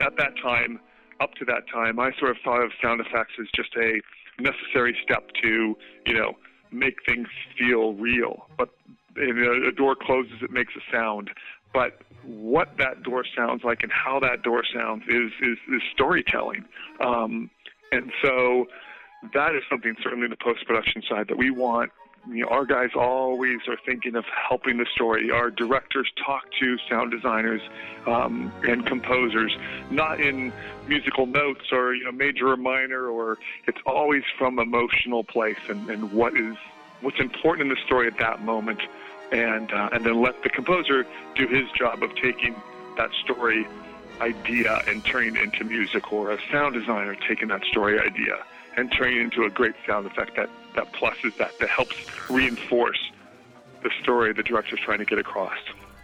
at 0.01 0.17
that 0.17 0.33
time, 0.41 0.79
up 1.19 1.33
to 1.35 1.45
that 1.45 1.63
time, 1.71 1.99
I 1.99 2.11
sort 2.19 2.31
of 2.31 2.37
thought 2.43 2.63
of 2.63 2.71
sound 2.81 2.99
effects 2.99 3.33
as 3.39 3.47
just 3.55 3.69
a 3.75 4.01
necessary 4.41 4.97
step 5.03 5.29
to, 5.43 5.75
you 6.05 6.13
know, 6.13 6.33
make 6.71 6.95
things 7.07 7.27
feel 7.57 7.93
real. 7.93 8.47
But 8.57 8.69
you 9.15 9.33
know, 9.33 9.67
a 9.67 9.71
door 9.71 9.95
closes, 9.99 10.41
it 10.41 10.51
makes 10.51 10.73
a 10.75 10.95
sound. 10.95 11.29
But 11.73 12.01
what 12.23 12.77
that 12.77 13.03
door 13.03 13.23
sounds 13.35 13.63
like 13.63 13.79
and 13.83 13.91
how 13.91 14.19
that 14.19 14.41
door 14.43 14.63
sounds 14.73 15.03
is 15.07 15.31
is, 15.41 15.57
is 15.75 15.81
storytelling. 15.93 16.65
Um, 17.05 17.49
and 17.91 18.11
so 18.23 18.65
that 19.33 19.55
is 19.55 19.63
something 19.69 19.95
certainly 20.03 20.27
the 20.27 20.35
post 20.35 20.65
production 20.65 21.03
side 21.07 21.27
that 21.27 21.37
we 21.37 21.51
want. 21.51 21.91
You 22.27 22.43
know, 22.43 22.49
our 22.49 22.65
guys 22.65 22.89
always 22.95 23.59
are 23.67 23.77
thinking 23.83 24.15
of 24.15 24.25
helping 24.47 24.77
the 24.77 24.85
story. 24.93 25.31
Our 25.31 25.49
directors 25.49 26.11
talk 26.23 26.43
to 26.59 26.77
sound 26.87 27.11
designers 27.11 27.61
um, 28.05 28.51
and 28.61 28.85
composers, 28.85 29.55
not 29.89 30.19
in 30.19 30.53
musical 30.87 31.25
notes 31.25 31.71
or 31.71 31.95
you 31.95 32.03
know 32.03 32.11
major 32.11 32.49
or 32.49 32.57
minor, 32.57 33.07
or 33.07 33.39
it's 33.67 33.79
always 33.87 34.23
from 34.37 34.59
emotional 34.59 35.23
place 35.23 35.57
and, 35.67 35.89
and 35.89 36.11
what 36.11 36.37
is 36.37 36.55
what's 37.01 37.19
important 37.19 37.71
in 37.71 37.75
the 37.75 37.81
story 37.85 38.05
at 38.05 38.17
that 38.19 38.43
moment, 38.43 38.81
and 39.31 39.71
uh, 39.71 39.89
and 39.91 40.05
then 40.05 40.21
let 40.21 40.43
the 40.43 40.49
composer 40.49 41.05
do 41.35 41.47
his 41.47 41.65
job 41.71 42.03
of 42.03 42.13
taking 42.15 42.55
that 42.97 43.09
story 43.23 43.67
idea 44.19 44.79
and 44.85 45.03
turning 45.05 45.35
it 45.35 45.41
into 45.41 45.63
music, 45.63 46.13
or 46.13 46.31
a 46.31 46.37
sound 46.51 46.75
designer 46.75 47.15
taking 47.27 47.47
that 47.47 47.63
story 47.65 47.99
idea 47.99 48.43
and 48.77 48.91
turning 48.91 49.17
it 49.17 49.21
into 49.21 49.43
a 49.43 49.49
great 49.49 49.75
sound 49.87 50.05
effect 50.07 50.35
that 50.35 50.49
that 50.75 50.91
pluses 50.93 51.35
that 51.37 51.51
that 51.59 51.69
helps 51.69 51.95
reinforce 52.29 52.99
the 53.83 53.89
story 54.01 54.31
the 54.33 54.43
director's 54.43 54.79
trying 54.79 54.99
to 54.99 55.05
get 55.05 55.17
across. 55.19 55.57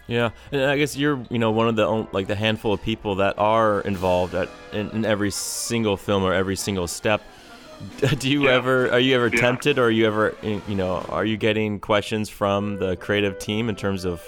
Yeah, 0.08 0.30
and 0.52 0.62
I 0.64 0.78
guess 0.78 0.96
you're 0.96 1.24
you 1.30 1.38
know 1.40 1.52
one 1.52 1.68
of 1.68 1.76
the 1.76 1.88
like 2.12 2.28
the 2.28 2.36
handful 2.36 2.74
of 2.74 2.82
people 2.82 3.16
that 3.16 3.38
are 3.38 3.82
involved 3.82 4.34
at 4.36 4.50
in, 4.72 4.90
in 4.92 5.06
every 5.06 5.32
single 5.32 5.98
film 5.98 6.24
or 6.24 6.34
every 6.34 6.56
single 6.56 6.88
step. 6.88 7.22
Do 8.18 8.30
you 8.30 8.46
Yeah. 8.46 8.56
ever 8.56 8.90
are 8.92 9.00
you 9.00 9.16
ever 9.16 9.28
Yeah. 9.28 9.40
tempted 9.42 9.78
or 9.78 9.86
are 9.86 9.92
you 9.92 10.08
ever 10.08 10.36
you 10.42 10.76
know 10.76 10.98
are 11.10 11.26
you 11.26 11.38
getting 11.38 11.80
questions 11.80 12.30
from 12.30 12.78
the 12.80 12.96
creative 12.96 13.38
team 13.38 13.70
in 13.70 13.76
terms 13.76 14.04
of 14.06 14.24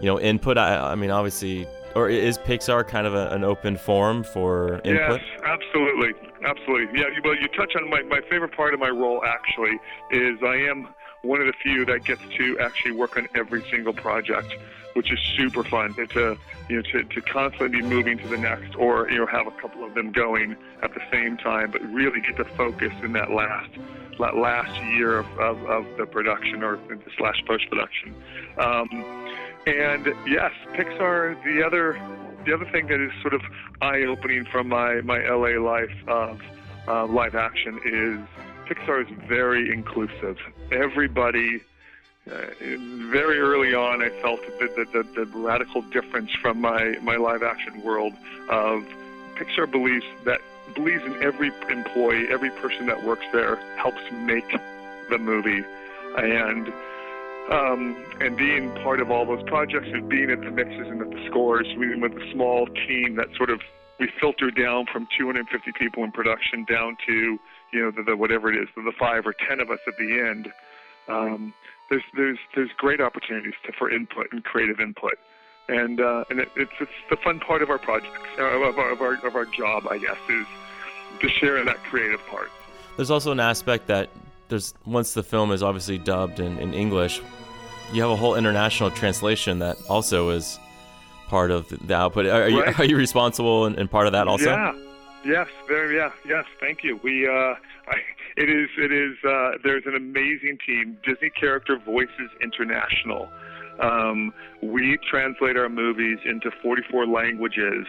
you 0.00 0.06
know 0.06 0.20
input? 0.20 0.58
I, 0.58 0.92
I 0.92 0.94
mean 0.96 1.10
obviously 1.10 1.66
or 1.94 2.08
is 2.08 2.38
Pixar 2.38 2.86
kind 2.86 3.06
of 3.06 3.14
a, 3.14 3.28
an 3.30 3.44
open 3.44 3.76
forum 3.76 4.22
for 4.24 4.80
input? 4.84 5.20
Yes, 5.20 5.40
absolutely, 5.44 6.12
absolutely. 6.44 7.00
Yeah, 7.00 7.06
you- 7.08 7.20
well, 7.24 7.34
you 7.36 7.48
touch 7.48 7.74
on 7.76 7.88
my, 7.90 8.02
my 8.02 8.20
favorite 8.30 8.52
part 8.52 8.74
of 8.74 8.80
my 8.80 8.90
role. 8.90 9.24
Actually, 9.24 9.78
is 10.10 10.38
I 10.42 10.56
am 10.56 10.88
one 11.22 11.40
of 11.40 11.46
the 11.46 11.52
few 11.62 11.84
that 11.86 12.04
gets 12.04 12.22
to 12.36 12.58
actually 12.60 12.92
work 12.92 13.16
on 13.16 13.28
every 13.34 13.64
single 13.70 13.92
project, 13.92 14.54
which 14.94 15.12
is 15.12 15.18
super 15.36 15.64
fun. 15.64 15.94
It's 15.98 16.14
a 16.16 16.36
you 16.68 16.76
know 16.76 16.82
to, 16.92 17.02
to 17.04 17.20
constantly 17.22 17.80
be 17.80 17.86
moving 17.86 18.18
to 18.18 18.28
the 18.28 18.36
next, 18.38 18.76
or 18.76 19.10
you 19.10 19.18
know 19.18 19.26
have 19.26 19.46
a 19.46 19.50
couple 19.52 19.84
of 19.84 19.94
them 19.94 20.12
going 20.12 20.56
at 20.82 20.94
the 20.94 21.00
same 21.10 21.36
time, 21.36 21.70
but 21.70 21.82
really 21.92 22.20
get 22.20 22.36
to 22.36 22.44
focus 22.44 22.92
in 23.02 23.12
that 23.14 23.30
last 23.30 23.70
that 24.20 24.36
last 24.36 24.74
year 24.82 25.18
of, 25.18 25.26
of, 25.38 25.64
of 25.66 25.86
the 25.96 26.04
production 26.04 26.64
or 26.64 26.76
slash 27.16 27.40
post 27.46 27.68
production. 27.70 28.12
Um, 28.58 28.88
and 29.68 30.06
yes, 30.26 30.52
Pixar. 30.74 31.42
The 31.44 31.64
other, 31.64 32.00
the 32.44 32.54
other 32.54 32.64
thing 32.70 32.86
that 32.88 33.00
is 33.00 33.12
sort 33.22 33.34
of 33.34 33.42
eye-opening 33.80 34.44
from 34.46 34.68
my 34.68 35.00
my 35.02 35.20
LA 35.28 35.60
life 35.60 35.94
of 36.06 36.40
uh, 36.86 37.06
live 37.06 37.34
action 37.34 37.80
is 37.84 38.20
Pixar 38.66 39.02
is 39.02 39.28
very 39.28 39.72
inclusive. 39.72 40.38
Everybody. 40.72 41.60
Uh, 42.30 42.44
very 43.10 43.38
early 43.38 43.72
on, 43.74 44.02
I 44.02 44.10
felt 44.20 44.42
the, 44.58 44.66
the, 44.76 44.84
the, 45.02 45.24
the 45.24 45.38
radical 45.38 45.80
difference 45.80 46.30
from 46.42 46.60
my, 46.60 46.98
my 47.00 47.16
live 47.16 47.42
action 47.42 47.82
world 47.82 48.12
of 48.50 48.84
Pixar 49.36 49.70
believes 49.70 50.04
that 50.26 50.42
believes 50.74 51.02
in 51.04 51.22
every 51.22 51.50
employee, 51.70 52.26
every 52.28 52.50
person 52.50 52.84
that 52.86 53.02
works 53.02 53.24
there 53.32 53.56
helps 53.76 54.02
make 54.12 54.50
the 55.08 55.16
movie, 55.16 55.64
and 56.16 56.70
um, 57.50 57.96
and 58.20 58.36
being 58.36 58.70
part 58.82 59.00
of 59.00 59.10
all 59.10 59.24
those 59.24 59.42
projects 59.46 59.88
and 59.92 60.08
being 60.08 60.30
at 60.30 60.40
the 60.40 60.50
mixes 60.50 60.86
and 60.88 61.00
at 61.00 61.10
the 61.10 61.26
scores, 61.28 61.66
we 61.78 61.94
with 61.96 62.12
a 62.12 62.32
small 62.32 62.66
team 62.66 63.16
that 63.16 63.28
sort 63.36 63.50
of 63.50 63.60
we 63.98 64.08
filter 64.20 64.50
down 64.50 64.86
from 64.92 65.08
250 65.16 65.72
people 65.72 66.04
in 66.04 66.12
production 66.12 66.64
down 66.64 66.96
to 67.06 67.38
you 67.72 67.82
know 67.82 67.90
the, 67.90 68.02
the 68.02 68.16
whatever 68.16 68.52
it 68.52 68.56
is, 68.56 68.68
the, 68.76 68.82
the 68.82 68.92
five 68.98 69.26
or 69.26 69.34
ten 69.48 69.60
of 69.60 69.70
us 69.70 69.80
at 69.86 69.94
the 69.98 70.20
end. 70.20 70.52
Um, 71.08 71.54
there's 71.90 72.02
there's 72.14 72.38
there's 72.54 72.70
great 72.76 73.00
opportunities 73.00 73.54
to, 73.64 73.72
for 73.72 73.90
input 73.90 74.26
and 74.32 74.44
creative 74.44 74.80
input, 74.80 75.18
and 75.68 76.00
uh, 76.00 76.24
and 76.30 76.40
it, 76.40 76.48
it's 76.56 76.72
it's 76.80 76.90
the 77.10 77.16
fun 77.16 77.40
part 77.40 77.62
of 77.62 77.70
our 77.70 77.78
projects 77.78 78.28
uh, 78.38 78.44
of 78.44 78.78
our, 78.78 78.92
of 78.92 79.00
our 79.00 79.14
of 79.26 79.34
our 79.34 79.46
job, 79.46 79.86
I 79.90 79.98
guess, 79.98 80.18
is 80.28 80.46
to 81.20 81.28
share 81.28 81.56
in 81.58 81.66
that 81.66 81.82
creative 81.84 82.24
part. 82.26 82.50
There's 82.96 83.10
also 83.10 83.32
an 83.32 83.40
aspect 83.40 83.86
that 83.86 84.10
there's 84.48 84.74
once 84.84 85.14
the 85.14 85.22
film 85.22 85.52
is 85.52 85.62
obviously 85.62 85.98
dubbed 85.98 86.40
in, 86.40 86.58
in 86.58 86.74
English, 86.74 87.20
you 87.92 88.02
have 88.02 88.10
a 88.10 88.16
whole 88.16 88.34
international 88.34 88.90
translation 88.90 89.58
that 89.60 89.76
also 89.88 90.30
is 90.30 90.58
part 91.28 91.50
of 91.50 91.68
the 91.86 91.94
output. 91.94 92.26
Are, 92.26 92.48
you 92.48 92.62
Right. 92.62 92.78
are 92.78 92.84
you 92.84 92.96
responsible 92.96 93.66
and, 93.66 93.78
and 93.78 93.90
part 93.90 94.06
of 94.06 94.12
that 94.12 94.28
also? 94.28 94.50
Yeah. 94.50 94.72
Yes. 95.24 95.48
Very. 95.66 95.96
Yeah. 95.96 96.10
Yes. 96.26 96.44
Thank 96.60 96.84
you. 96.84 96.98
We. 97.02 97.26
Uh, 97.26 97.30
I, 97.88 97.96
it 98.36 98.48
is. 98.48 98.68
It 98.78 98.92
is. 98.92 99.16
Uh, 99.24 99.52
there's 99.64 99.84
an 99.86 99.94
amazing 99.96 100.58
team. 100.66 100.96
Disney 101.04 101.30
Character 101.30 101.78
Voices 101.84 102.30
International. 102.42 103.28
Um, 103.80 104.32
we 104.62 104.98
translate 105.10 105.56
our 105.56 105.68
movies 105.68 106.18
into 106.24 106.50
44 106.62 107.06
languages 107.06 107.86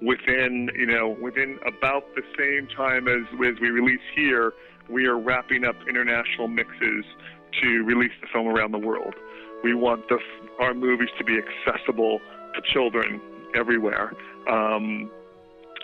within. 0.00 0.70
You 0.74 0.86
know, 0.86 1.16
within 1.20 1.58
about 1.66 2.04
the 2.14 2.22
same 2.38 2.68
time 2.76 3.06
as 3.08 3.22
as 3.46 3.60
we 3.60 3.70
release 3.70 4.00
here. 4.14 4.52
We 4.88 5.06
are 5.06 5.16
wrapping 5.18 5.64
up 5.64 5.76
international 5.88 6.48
mixes 6.48 7.04
to 7.60 7.84
release 7.84 8.12
the 8.20 8.26
film 8.26 8.46
around 8.46 8.72
the 8.72 8.78
world. 8.78 9.14
We 9.62 9.74
want 9.74 10.04
our 10.58 10.74
movies 10.74 11.10
to 11.18 11.24
be 11.24 11.38
accessible 11.38 12.20
to 12.54 12.62
children 12.62 13.20
everywhere. 13.54 14.12
Um, 14.48 15.10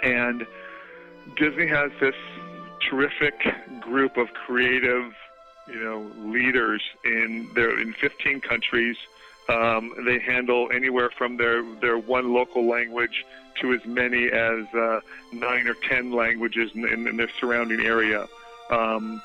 and 0.02 0.46
Disney 1.36 1.66
has 1.66 1.90
this 2.00 2.14
terrific 2.88 3.34
group 3.80 4.16
of 4.16 4.28
creative, 4.32 5.12
you 5.68 5.80
know, 5.80 6.10
leaders 6.18 6.82
in 7.04 7.50
their 7.54 7.78
in 7.78 7.92
15 7.94 8.40
countries. 8.40 8.96
Um, 9.48 9.94
they 10.04 10.18
handle 10.18 10.68
anywhere 10.72 11.10
from 11.16 11.36
their 11.36 11.62
their 11.76 11.98
one 11.98 12.32
local 12.32 12.66
language 12.68 13.24
to 13.60 13.72
as 13.72 13.84
many 13.86 14.26
as 14.26 14.66
uh, 14.74 15.00
nine 15.32 15.66
or 15.66 15.74
ten 15.88 16.12
languages 16.12 16.70
in, 16.74 16.86
in, 16.86 17.08
in 17.08 17.16
their 17.16 17.30
surrounding 17.40 17.80
area. 17.80 18.26
Um, 18.70 19.22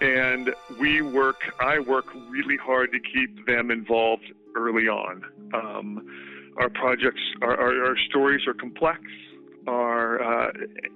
and 0.00 0.50
we 0.78 1.02
work, 1.02 1.36
I 1.60 1.78
work 1.78 2.06
really 2.28 2.56
hard 2.56 2.92
to 2.92 2.98
keep 2.98 3.46
them 3.46 3.70
involved 3.70 4.24
early 4.54 4.88
on. 4.88 5.22
Um, 5.54 6.52
our 6.58 6.68
projects, 6.70 7.20
our, 7.42 7.58
our, 7.58 7.86
our 7.86 7.96
stories 8.08 8.46
are 8.46 8.54
complex, 8.54 9.00
are 9.66 10.22
uh, 10.22 10.52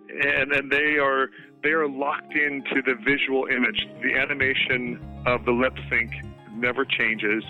and 0.08 0.52
and 0.52 0.70
they 0.70 0.96
are 0.98 1.28
they 1.62 1.70
are 1.70 1.88
locked 1.88 2.34
into 2.34 2.82
the 2.86 2.94
visual 3.04 3.46
image. 3.46 3.86
The 4.02 4.16
animation 4.16 5.00
of 5.26 5.44
the 5.44 5.52
lip 5.52 5.74
sync 5.90 6.12
never 6.54 6.84
changes. 6.84 7.42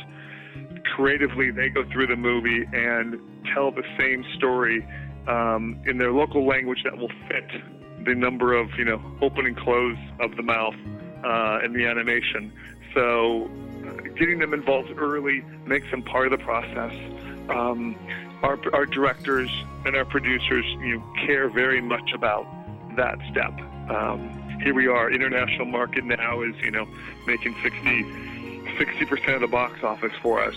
Creatively, 0.97 1.51
they 1.51 1.69
go 1.69 1.85
through 1.93 2.07
the 2.07 2.17
movie 2.17 2.65
and 2.73 3.21
tell 3.55 3.71
the 3.71 3.85
same 3.99 4.25
story 4.37 4.87
um, 5.29 5.81
in 5.87 5.99
their 5.99 6.13
local 6.13 6.47
language 6.47 6.83
that 6.85 6.97
will 6.97 7.13
fit 7.29 7.49
the 8.05 8.15
number 8.15 8.55
of 8.55 8.69
you 8.79 8.85
know 8.85 9.01
open 9.21 9.47
and 9.47 9.57
close 9.57 9.97
of 10.21 10.35
the 10.37 10.43
mouth 10.43 10.75
uh, 11.25 11.61
in 11.65 11.73
the 11.73 11.87
animation. 11.87 12.53
So, 12.95 13.51
uh, 13.87 14.03
getting 14.19 14.39
them 14.39 14.53
involved 14.53 14.91
early 14.97 15.43
makes 15.67 15.91
them 15.91 16.03
part 16.03 16.33
of 16.33 16.39
the 16.39 16.45
process. 16.45 16.93
Um, 17.49 17.97
our, 18.43 18.59
our 18.73 18.87
directors 18.87 19.51
and 19.85 19.97
our 19.97 20.05
producers 20.05 20.65
you 20.81 20.99
know, 20.99 21.15
care 21.27 21.49
very 21.49 21.81
much 21.81 22.13
about 22.15 22.47
that 22.97 23.19
step. 23.31 23.53
Um, 23.91 24.41
here 24.63 24.75
we 24.75 24.87
are, 24.87 25.11
international 25.11 25.67
market 25.67 26.05
now 26.05 26.43
is 26.43 26.55
you 26.63 26.71
know 26.71 26.87
making 27.27 27.55
60 27.63 29.05
percent 29.07 29.31
of 29.31 29.41
the 29.41 29.47
box 29.47 29.83
office 29.83 30.13
for 30.23 30.43
us, 30.43 30.57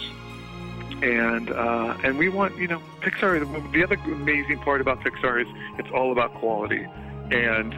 and 1.02 1.49
uh, 1.49 1.97
and 2.04 2.17
we 2.17 2.30
want 2.30 2.58
you 2.58 2.67
know 2.67 2.82
Pixar. 3.02 3.39
The 3.71 3.84
other 3.84 3.95
amazing 3.95 4.60
part 4.60 4.82
about 4.82 4.99
Pixar 5.02 5.41
is 5.41 5.47
it's 5.80 5.89
all 5.91 6.12
about 6.12 6.34
quality, 6.36 6.86
and 7.32 7.73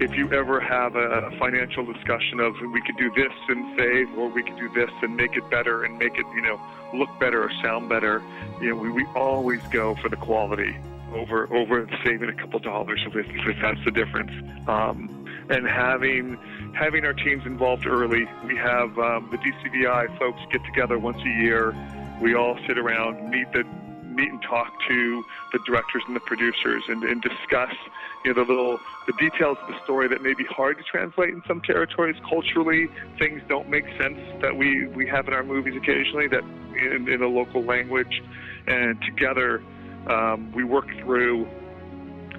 if 0.00 0.16
you 0.16 0.32
ever 0.32 0.60
have 0.60 0.96
a 0.96 1.30
financial 1.38 1.84
discussion 1.84 2.40
of 2.40 2.54
we 2.72 2.80
could 2.80 2.96
do 2.96 3.10
this 3.10 3.32
and 3.48 3.78
save, 3.78 4.18
or 4.18 4.28
we 4.28 4.42
could 4.42 4.56
do 4.56 4.68
this 4.70 4.90
and 5.02 5.14
make 5.14 5.36
it 5.36 5.48
better 5.50 5.84
and 5.84 5.98
make 5.98 6.16
it 6.16 6.24
you 6.34 6.40
know 6.40 6.60
look 6.94 7.10
better 7.20 7.44
or 7.44 7.50
sound 7.62 7.88
better, 7.88 8.22
you 8.60 8.70
know 8.70 8.76
we, 8.76 8.90
we 8.90 9.04
always 9.14 9.62
go 9.68 9.94
for 9.96 10.08
the 10.08 10.16
quality 10.16 10.74
over 11.12 11.52
over 11.54 11.86
saving 12.04 12.30
a 12.30 12.32
couple 12.32 12.58
dollars 12.60 13.00
if, 13.06 13.14
if 13.14 13.56
that's 13.60 13.84
the 13.84 13.90
difference. 13.90 14.32
Um, 14.66 15.16
and 15.50 15.66
having 15.68 16.38
having 16.74 17.04
our 17.04 17.12
teams 17.12 17.44
involved 17.44 17.86
early, 17.86 18.26
we 18.46 18.56
have 18.56 18.98
um, 18.98 19.28
the 19.30 19.36
DCVI 19.36 20.18
folks 20.18 20.40
get 20.50 20.64
together 20.64 20.98
once 20.98 21.18
a 21.18 21.42
year. 21.42 21.74
We 22.22 22.34
all 22.34 22.58
sit 22.66 22.78
around, 22.78 23.28
meet 23.30 23.52
the 23.52 23.64
meet 24.04 24.30
and 24.30 24.42
talk 24.42 24.72
to 24.88 25.24
the 25.52 25.58
directors 25.66 26.02
and 26.06 26.16
the 26.16 26.20
producers, 26.20 26.84
and, 26.88 27.04
and 27.04 27.20
discuss 27.22 27.74
you 28.24 28.34
know 28.34 28.44
the 28.44 28.48
little 28.48 28.78
the 29.06 29.12
details 29.14 29.56
of 29.62 29.68
the 29.68 29.84
story 29.84 30.08
that 30.08 30.22
may 30.22 30.34
be 30.34 30.44
hard 30.44 30.78
to 30.78 30.84
translate 30.84 31.30
in 31.30 31.42
some 31.46 31.60
territories 31.60 32.16
culturally. 32.28 32.88
Things 33.18 33.42
don't 33.48 33.68
make 33.68 33.84
sense 34.00 34.18
that 34.42 34.56
we 34.56 34.86
we 34.88 35.06
have 35.06 35.26
in 35.28 35.34
our 35.34 35.42
movies 35.42 35.74
occasionally 35.76 36.28
that 36.28 36.44
in, 36.76 37.08
in 37.08 37.22
a 37.22 37.28
local 37.28 37.62
language, 37.62 38.22
and 38.66 39.00
together 39.02 39.62
um, 40.06 40.52
we 40.52 40.64
work 40.64 40.86
through 41.02 41.48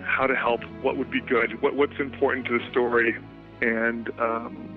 how 0.04 0.28
to 0.28 0.36
help, 0.36 0.62
what 0.82 0.98
would 0.98 1.12
be 1.12 1.22
good, 1.22 1.62
what, 1.62 1.76
what's 1.76 2.00
important 2.00 2.46
to 2.48 2.58
the 2.58 2.72
story, 2.72 3.16
and 3.62 4.10
um, 4.20 4.70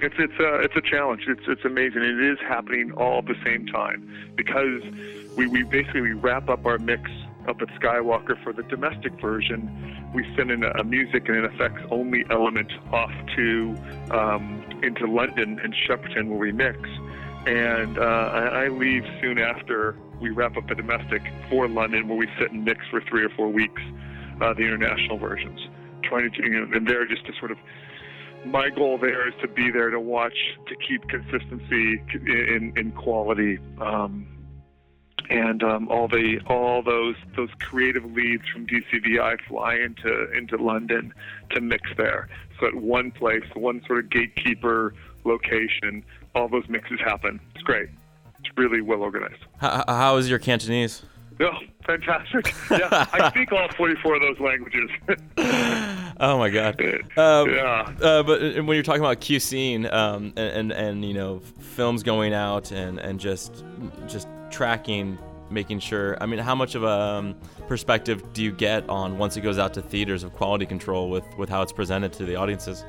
it's 0.00 0.14
it's 0.18 0.38
a 0.40 0.54
it's 0.56 0.76
a 0.76 0.80
challenge. 0.80 1.22
It's 1.28 1.42
it's 1.46 1.64
amazing. 1.64 2.02
It 2.02 2.20
is 2.20 2.38
happening 2.40 2.92
all 2.92 3.18
at 3.18 3.26
the 3.26 3.36
same 3.44 3.66
time 3.66 4.32
because 4.36 4.82
we, 5.36 5.46
we 5.46 5.62
basically 5.62 6.00
we 6.00 6.12
wrap 6.12 6.48
up 6.48 6.66
our 6.66 6.78
mix 6.78 7.10
up 7.48 7.60
at 7.60 7.68
Skywalker 7.80 8.42
for 8.42 8.52
the 8.52 8.62
domestic 8.64 9.20
version. 9.20 10.10
We 10.14 10.24
send 10.36 10.50
in 10.50 10.62
a, 10.64 10.84
music 10.84 11.28
and 11.28 11.38
an 11.38 11.44
effects 11.46 11.82
only 11.90 12.24
element 12.30 12.70
off 12.92 13.12
to 13.36 13.76
um, 14.10 14.64
into 14.82 15.06
London 15.06 15.60
and 15.62 15.74
Shepperton 15.86 16.28
where 16.28 16.38
we 16.38 16.52
mix. 16.52 16.78
And 17.46 17.98
uh, 17.98 18.02
I, 18.02 18.64
I 18.64 18.68
leave 18.68 19.04
soon 19.20 19.38
after 19.38 19.96
we 20.20 20.30
wrap 20.30 20.56
up 20.56 20.68
the 20.68 20.74
domestic 20.74 21.22
for 21.50 21.68
London 21.68 22.08
where 22.08 22.16
we 22.16 22.28
sit 22.38 22.52
and 22.52 22.64
mix 22.64 22.80
for 22.90 23.02
three 23.08 23.24
or 23.24 23.30
four 23.30 23.48
weeks 23.48 23.82
uh, 24.40 24.54
the 24.54 24.62
international 24.62 25.18
versions. 25.18 25.58
Trying 26.04 26.30
to, 26.32 26.42
you 26.42 26.66
know, 26.66 26.76
and 26.76 26.86
there 26.86 27.06
just 27.06 27.26
to 27.26 27.32
sort 27.38 27.50
of 27.50 27.58
my 28.44 28.70
goal 28.70 28.98
there 28.98 29.28
is 29.28 29.34
to 29.40 29.48
be 29.48 29.70
there 29.70 29.90
to 29.90 30.00
watch 30.00 30.36
to 30.66 30.74
keep 30.76 31.08
consistency 31.08 32.02
in 32.26 32.72
in 32.76 32.92
quality 32.92 33.58
um, 33.80 34.26
and 35.30 35.62
um, 35.62 35.88
all 35.88 36.08
the 36.08 36.40
all 36.46 36.82
those 36.82 37.16
those 37.36 37.50
creative 37.60 38.04
leads 38.12 38.46
from 38.48 38.66
DCVI 38.66 39.38
fly 39.48 39.76
into 39.76 40.30
into 40.32 40.56
London 40.56 41.12
to 41.50 41.60
mix 41.60 41.90
there. 41.96 42.28
So 42.60 42.66
at 42.66 42.74
one 42.74 43.10
place, 43.10 43.44
one 43.54 43.82
sort 43.86 44.00
of 44.00 44.10
gatekeeper 44.10 44.94
location, 45.24 46.04
all 46.34 46.48
those 46.48 46.68
mixes 46.68 47.00
happen. 47.00 47.40
It's 47.54 47.64
great. 47.64 47.88
It's 48.40 48.56
really 48.56 48.80
well 48.80 49.02
organized. 49.02 49.44
How, 49.58 49.84
how 49.86 50.16
is 50.16 50.28
your 50.28 50.38
Cantonese? 50.38 51.02
Oh, 51.40 51.50
fantastic! 51.86 52.54
Yeah, 52.70 53.06
I 53.12 53.28
speak 53.30 53.52
all 53.52 53.68
44 53.76 54.14
of 54.16 54.20
those 54.20 54.40
languages. 54.40 54.90
oh 56.20 56.38
my 56.38 56.50
god! 56.50 56.80
Um, 57.16 57.50
yeah. 57.50 57.88
Uh, 58.00 58.22
but 58.22 58.42
uh, 58.42 58.62
when 58.62 58.74
you're 58.76 58.82
talking 58.82 59.00
about 59.00 59.20
QCing 59.20 59.92
um, 59.92 60.32
and, 60.36 60.38
and 60.38 60.72
and 60.72 61.04
you 61.04 61.14
know 61.14 61.40
films 61.58 62.02
going 62.02 62.34
out 62.34 62.70
and 62.70 62.98
and 62.98 63.18
just 63.18 63.64
just 64.06 64.28
tracking, 64.52 65.18
making 65.50 65.80
sure. 65.80 66.16
I 66.20 66.26
mean, 66.26 66.38
how 66.38 66.54
much 66.54 66.74
of 66.74 66.84
a 66.84 66.88
um, 66.88 67.36
perspective 67.66 68.32
do 68.32 68.42
you 68.42 68.52
get 68.52 68.88
on 68.88 69.18
once 69.18 69.36
it 69.36 69.40
goes 69.40 69.58
out 69.58 69.74
to 69.74 69.82
theaters 69.82 70.22
of 70.22 70.32
quality 70.32 70.66
control 70.66 71.10
with 71.10 71.24
with 71.36 71.48
how 71.48 71.62
it's 71.62 71.72
presented 71.72 72.12
to 72.14 72.24
the 72.24 72.36
audiences? 72.36 72.84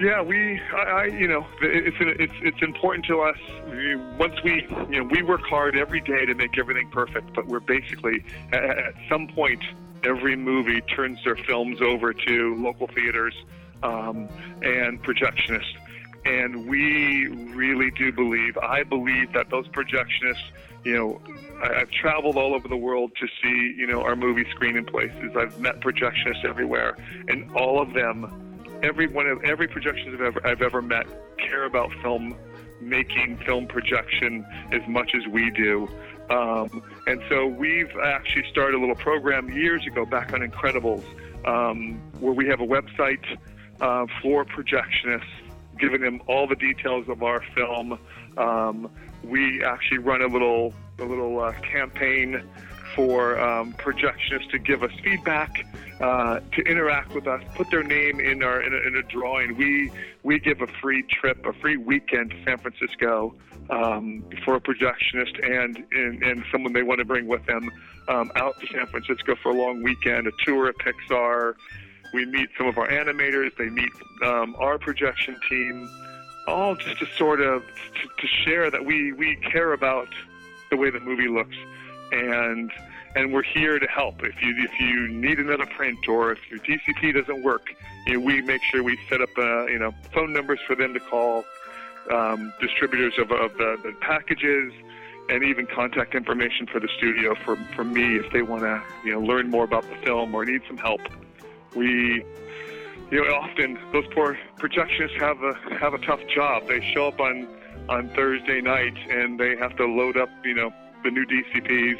Yeah, 0.00 0.22
we, 0.22 0.60
I, 0.74 0.80
I 0.80 1.04
you 1.04 1.28
know, 1.28 1.46
it's 1.62 1.96
it's 2.00 2.32
it's 2.42 2.62
important 2.62 3.06
to 3.06 3.20
us. 3.20 3.38
We, 3.70 3.96
once 4.18 4.34
we, 4.42 4.66
you 4.90 5.02
know, 5.02 5.04
we 5.04 5.22
work 5.22 5.42
hard 5.42 5.76
every 5.76 6.00
day 6.00 6.26
to 6.26 6.34
make 6.34 6.58
everything 6.58 6.90
perfect, 6.90 7.32
but 7.34 7.46
we're 7.46 7.60
basically 7.60 8.24
at, 8.52 8.64
at 8.64 8.94
some 9.08 9.28
point 9.28 9.62
every 10.02 10.36
movie 10.36 10.80
turns 10.82 11.22
their 11.24 11.36
films 11.36 11.80
over 11.80 12.12
to 12.12 12.56
local 12.56 12.88
theaters 12.88 13.34
um, 13.82 14.28
and 14.62 15.02
projectionists, 15.02 15.76
and 16.24 16.66
we 16.66 17.28
really 17.54 17.90
do 17.92 18.10
believe. 18.10 18.58
I 18.58 18.82
believe 18.82 19.32
that 19.32 19.48
those 19.50 19.68
projectionists 19.68 20.50
you 20.84 20.94
know, 20.94 21.20
I, 21.62 21.80
I've 21.80 21.90
traveled 21.90 22.36
all 22.36 22.54
over 22.54 22.68
the 22.68 22.76
world 22.76 23.12
to 23.20 23.26
see, 23.42 23.74
you 23.76 23.86
know, 23.86 24.02
our 24.02 24.16
movie 24.16 24.44
screening 24.50 24.84
places. 24.84 25.32
I've 25.36 25.58
met 25.58 25.80
projectionists 25.80 26.44
everywhere, 26.44 26.96
and 27.28 27.50
all 27.56 27.80
of 27.80 27.92
them, 27.94 28.70
every 28.82 29.06
one 29.06 29.26
of 29.26 29.42
every 29.44 29.68
projectionist 29.68 30.14
I've 30.14 30.20
ever, 30.20 30.46
I've 30.46 30.62
ever 30.62 30.82
met, 30.82 31.06
care 31.38 31.64
about 31.64 31.90
film 32.02 32.36
making, 32.80 33.38
film 33.46 33.66
projection 33.66 34.44
as 34.72 34.82
much 34.88 35.12
as 35.14 35.26
we 35.28 35.50
do. 35.50 35.88
Um, 36.30 36.82
and 37.06 37.22
so 37.28 37.46
we've 37.46 37.90
actually 38.02 38.44
started 38.50 38.76
a 38.76 38.80
little 38.80 38.94
program 38.94 39.50
years 39.50 39.86
ago 39.86 40.06
back 40.06 40.32
on 40.32 40.40
Incredibles, 40.40 41.04
um, 41.46 42.00
where 42.20 42.32
we 42.32 42.46
have 42.48 42.60
a 42.60 42.66
website 42.66 43.24
uh, 43.80 44.06
for 44.22 44.44
projectionists, 44.44 45.22
giving 45.78 46.00
them 46.00 46.22
all 46.26 46.46
the 46.46 46.56
details 46.56 47.08
of 47.08 47.22
our 47.22 47.42
film. 47.54 47.98
Um, 48.36 48.90
we 49.22 49.64
actually 49.64 49.98
run 49.98 50.22
a 50.22 50.26
little 50.26 50.74
a 50.98 51.04
little 51.04 51.40
uh, 51.40 51.52
campaign 51.60 52.42
for 52.94 53.38
um, 53.40 53.72
projectionists 53.74 54.50
to 54.50 54.58
give 54.58 54.82
us 54.82 54.92
feedback, 55.02 55.66
uh, 56.00 56.40
to 56.52 56.62
interact 56.62 57.14
with 57.14 57.26
us, 57.26 57.42
put 57.54 57.70
their 57.70 57.82
name 57.82 58.20
in 58.20 58.42
our 58.42 58.60
in 58.60 58.72
a, 58.72 58.76
in 58.86 58.96
a, 58.96 59.02
drawing. 59.02 59.56
We 59.56 59.90
we 60.22 60.38
give 60.38 60.60
a 60.60 60.66
free 60.80 61.02
trip, 61.02 61.44
a 61.44 61.52
free 61.54 61.76
weekend 61.76 62.30
to 62.30 62.44
San 62.44 62.58
Francisco 62.58 63.34
um, 63.70 64.24
for 64.44 64.56
a 64.56 64.60
projectionist 64.60 65.44
and, 65.44 65.84
and 65.92 66.22
and 66.22 66.44
someone 66.52 66.72
they 66.72 66.82
want 66.82 66.98
to 66.98 67.04
bring 67.04 67.26
with 67.26 67.44
them 67.46 67.70
um, 68.08 68.30
out 68.36 68.54
to 68.60 68.66
San 68.68 68.86
Francisco 68.86 69.34
for 69.42 69.50
a 69.50 69.54
long 69.54 69.82
weekend, 69.82 70.26
a 70.26 70.32
tour 70.44 70.68
at 70.68 70.76
Pixar. 70.76 71.54
We 72.14 72.24
meet 72.24 72.48
some 72.56 72.68
of 72.68 72.78
our 72.78 72.88
animators. 72.88 73.56
They 73.56 73.68
meet 73.68 73.92
um, 74.22 74.54
our 74.58 74.78
projection 74.78 75.36
team 75.48 75.90
all 76.46 76.76
just 76.76 76.98
to 77.00 77.06
sort 77.16 77.40
of 77.40 77.62
to, 77.62 78.08
to 78.20 78.26
share 78.44 78.70
that 78.70 78.84
we 78.84 79.12
we 79.12 79.36
care 79.36 79.72
about 79.72 80.08
the 80.70 80.76
way 80.76 80.90
the 80.90 81.00
movie 81.00 81.28
looks 81.28 81.56
and 82.12 82.70
and 83.16 83.32
we're 83.32 83.42
here 83.42 83.78
to 83.78 83.86
help. 83.86 84.22
If 84.22 84.40
you 84.42 84.54
if 84.58 84.80
you 84.80 85.08
need 85.08 85.38
another 85.38 85.66
print 85.66 86.08
or 86.08 86.32
if 86.32 86.38
your 86.50 86.60
DCP 86.60 87.14
doesn't 87.14 87.42
work, 87.42 87.74
you 88.06 88.14
know, 88.14 88.20
we 88.20 88.40
make 88.42 88.62
sure 88.62 88.82
we 88.82 88.98
set 89.08 89.20
up 89.20 89.30
uh, 89.36 89.66
you 89.66 89.78
know 89.78 89.92
phone 90.12 90.32
numbers 90.32 90.60
for 90.66 90.74
them 90.74 90.94
to 90.94 91.00
call, 91.00 91.44
um, 92.10 92.52
distributors 92.60 93.14
of, 93.18 93.30
of 93.30 93.56
the, 93.56 93.76
the 93.82 93.92
packages, 94.00 94.72
and 95.28 95.42
even 95.44 95.66
contact 95.66 96.14
information 96.14 96.66
for 96.66 96.80
the 96.80 96.88
studio 96.96 97.34
for 97.44 97.56
for 97.74 97.84
me 97.84 98.16
if 98.16 98.32
they 98.32 98.42
want 98.42 98.62
to 98.62 98.82
you 99.04 99.12
know 99.12 99.20
learn 99.20 99.50
more 99.50 99.64
about 99.64 99.82
the 99.88 99.96
film 100.04 100.34
or 100.34 100.44
need 100.44 100.62
some 100.68 100.78
help. 100.78 101.00
We 101.74 102.24
you 103.10 103.24
know, 103.24 103.34
often 103.34 103.78
those 103.92 104.06
poor 104.12 104.36
projectionists 104.58 105.18
have 105.20 105.42
a 105.42 105.54
have 105.78 105.94
a 105.94 105.98
tough 105.98 106.20
job. 106.34 106.66
They 106.66 106.80
show 106.80 107.08
up 107.08 107.20
on 107.20 107.46
on 107.88 108.08
Thursday 108.10 108.60
night 108.60 108.96
and 109.10 109.38
they 109.38 109.56
have 109.56 109.76
to 109.76 109.84
load 109.84 110.16
up, 110.16 110.30
you 110.44 110.54
know, 110.54 110.72
the 111.02 111.10
new 111.10 111.26
DCPs. 111.26 111.98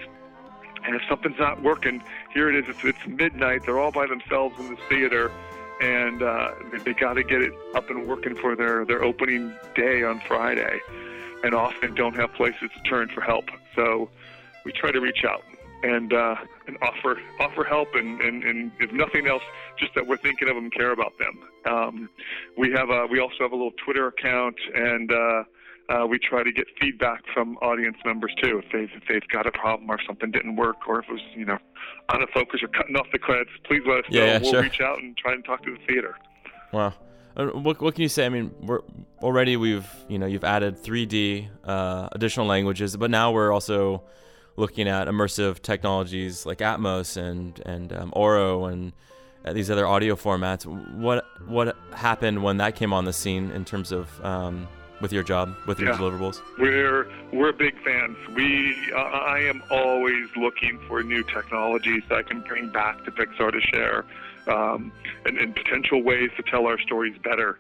And 0.85 0.97
if 0.97 1.03
something's 1.09 1.39
not 1.39 1.63
working, 1.63 2.03
here 2.33 2.49
it 2.49 2.57
is. 2.57 2.65
It's, 2.69 2.85
it's 2.85 3.07
midnight. 3.07 3.65
They're 3.65 3.79
all 3.79 3.93
by 3.93 4.07
themselves 4.07 4.59
in 4.59 4.71
the 4.71 4.81
theater, 4.89 5.33
and 5.81 6.23
uh, 6.23 6.53
they 6.85 6.93
got 6.93 7.15
to 7.15 7.23
get 7.23 7.41
it 7.41 7.53
up 7.75 7.89
and 7.91 8.07
working 8.07 8.35
for 8.35 8.55
their 8.57 8.85
their 8.85 9.03
opening 9.03 9.55
day 9.75 10.03
on 10.03 10.21
Friday, 10.27 10.81
and 11.43 11.55
often 11.55 11.95
don't 11.95 12.17
have 12.17 12.33
places 12.35 12.71
to 12.77 12.91
turn 12.91 13.09
for 13.09 13.21
help. 13.21 13.45
So 13.75 14.11
we 14.65 14.73
try 14.73 14.91
to 14.91 15.01
reach 15.01 15.25
out 15.25 15.43
and 15.85 16.13
uh, 16.13 16.35
and 16.67 16.77
offer 16.83 17.21
offer 17.39 17.65
help 17.65 17.89
and, 17.95 18.21
and, 18.21 18.43
and 18.43 18.73
if 18.81 18.91
nothing 18.93 19.27
else, 19.27 19.43
just 19.79 19.95
that 19.95 20.07
we're 20.07 20.17
thinking 20.17 20.49
of 20.49 20.55
them, 20.55 20.71
care 20.71 20.93
about 20.93 21.13
them. 21.19 21.39
Um, 21.73 22.09
we 22.57 22.73
have 22.73 22.91
a, 22.91 23.07
we 23.07 23.21
also 23.21 23.37
have 23.41 23.53
a 23.53 23.57
little 23.57 23.77
Twitter 23.85 24.09
account 24.09 24.57
and. 24.75 25.13
Uh, 25.13 25.45
uh, 25.91 26.07
we 26.07 26.19
try 26.19 26.43
to 26.43 26.51
get 26.51 26.65
feedback 26.81 27.23
from 27.35 27.59
audience 27.59 27.99
members 28.07 28.35
too. 28.43 28.59
If 28.65 28.73
they've, 28.73 28.89
if 28.97 29.07
they've 29.07 29.29
got 29.29 29.47
a 29.47 29.51
problem 29.51 29.91
or 29.91 29.99
something 30.07 30.31
didn't 30.31 30.57
work 30.57 30.89
or 30.89 31.01
if 31.01 31.09
it 31.11 31.13
was, 31.13 31.21
you 31.37 31.45
know, 31.45 31.59
out 32.09 32.23
of 32.23 32.31
focus 32.31 32.63
or 32.63 32.69
cutting 32.69 32.97
off 32.97 33.07
the 33.13 33.19
credits, 33.19 33.51
please 33.65 33.83
let 33.87 33.99
us 33.99 34.05
yeah, 34.09 34.21
know. 34.21 34.27
Yeah, 34.27 34.39
we'll 34.39 34.51
sure. 34.53 34.63
reach 34.63 34.81
out 34.81 35.03
and 35.03 35.15
try 35.15 35.35
and 35.35 35.45
talk 35.45 35.63
to 35.65 35.73
the 35.73 35.87
theater. 35.87 36.17
Wow. 36.73 36.95
What, 37.35 37.83
what 37.83 37.95
can 37.95 38.01
you 38.01 38.09
say? 38.09 38.25
I 38.25 38.31
mean, 38.31 38.55
we're 38.63 38.81
already 39.23 39.59
we've 39.59 39.87
you 40.09 40.19
know 40.19 40.25
you've 40.25 40.45
added 40.45 40.83
3D, 40.83 41.49
uh, 41.65 42.09
additional 42.13 42.47
languages, 42.47 42.97
but 42.97 43.11
now 43.11 43.33
we're 43.33 43.53
also 43.53 44.05
looking 44.57 44.89
at 44.89 45.09
immersive 45.09 45.61
technologies 45.63 46.47
like 46.47 46.59
Atmos 46.59 47.17
and 47.17 47.61
and 47.67 47.93
um, 47.93 48.13
Auro 48.15 48.67
and 48.67 48.93
uh, 49.45 49.53
these 49.53 49.71
other 49.71 49.87
audio 49.87 50.15
formats. 50.17 50.65
What 50.95 51.25
what 51.47 51.77
happened 51.95 52.43
when 52.43 52.59
that 52.59 52.77
came 52.77 52.93
on 52.93 53.05
the 53.05 53.13
scene 53.13 53.51
in 53.51 53.65
terms 53.65 53.93
of 53.93 54.09
um, 54.25 54.69
with 55.01 55.13
your 55.13 55.23
job 55.23 55.55
with 55.67 55.79
your 55.81 55.91
Yeah. 55.91 55.97
deliverables? 55.99 56.41
We're 56.59 57.07
we're 57.33 57.53
big 57.53 57.75
fans. 57.85 58.17
We 58.35 58.75
uh, 58.95 58.99
I 58.99 59.41
am 59.41 59.63
always 59.71 60.29
looking 60.37 60.79
for 60.89 61.03
new 61.03 61.23
technologies 61.25 62.03
that 62.09 62.19
I 62.19 62.23
can 62.23 62.41
bring 62.43 62.69
back 62.71 63.05
to 63.05 63.11
Pixar 63.11 63.53
to 63.53 63.61
share, 63.61 64.05
um, 64.47 64.93
and, 65.27 65.37
and 65.39 65.55
potential 65.55 66.03
ways 66.03 66.31
to 66.37 66.43
tell 66.45 66.67
our 66.67 66.79
stories 66.81 67.17
better, 67.23 67.59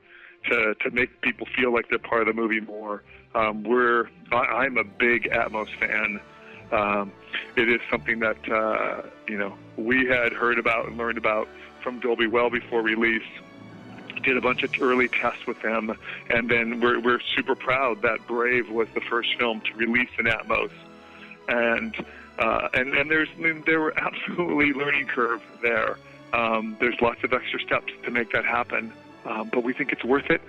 to 0.48 0.74
to 0.80 0.90
make 0.92 1.20
people 1.22 1.46
feel 1.56 1.72
like 1.72 1.88
they're 1.90 1.98
part 1.98 2.20
of 2.22 2.28
the 2.28 2.40
movie 2.40 2.60
more. 2.60 3.02
Um, 3.34 3.64
we're 3.64 4.08
I, 4.30 4.36
I'm 4.36 4.78
a 4.78 4.84
big 4.84 5.24
Atmos 5.24 5.68
fan. 5.80 6.20
Um, 6.72 7.12
it 7.56 7.68
is 7.68 7.80
something 7.90 8.20
that 8.20 8.48
uh, 8.48 9.02
you 9.28 9.38
know 9.38 9.56
we 9.76 10.06
had 10.06 10.32
heard 10.32 10.58
about 10.58 10.86
and 10.86 10.96
learned 10.96 11.18
about 11.18 11.48
from 11.82 12.00
Dolby 12.00 12.26
well 12.26 12.50
before 12.50 12.82
release 12.82 13.22
did 14.24 14.36
a 14.36 14.40
bunch 14.40 14.62
of 14.62 14.70
early 14.80 15.08
tests 15.08 15.46
with 15.46 15.60
them, 15.62 15.96
and 16.30 16.48
then 16.50 16.80
we're, 16.80 16.98
we're 16.98 17.20
super 17.36 17.54
proud 17.54 18.02
that 18.02 18.26
Brave 18.26 18.70
was 18.70 18.88
the 18.94 19.00
first 19.02 19.28
film 19.38 19.60
to 19.60 19.74
release 19.74 20.08
in 20.18 20.24
Atmos, 20.24 20.70
and 21.48 21.94
uh, 22.38 22.68
and 22.74 22.94
and 22.94 23.10
there's 23.10 23.28
there 23.66 23.80
were 23.80 23.94
absolutely 23.98 24.72
learning 24.72 25.06
curve 25.06 25.42
there. 25.62 25.98
Um, 26.32 26.76
there's 26.80 27.00
lots 27.00 27.22
of 27.22 27.32
extra 27.32 27.60
steps 27.60 27.92
to 28.04 28.10
make 28.10 28.32
that 28.32 28.44
happen, 28.44 28.92
um, 29.24 29.50
but 29.52 29.62
we 29.62 29.72
think 29.72 29.92
it's 29.92 30.04
worth 30.04 30.30
it, 30.30 30.40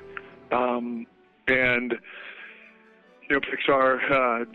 um, 0.51 1.05
and. 1.47 1.99
You 3.29 3.35
know, 3.35 3.41
Pixar, 3.41 4.11
uh, 4.11 4.45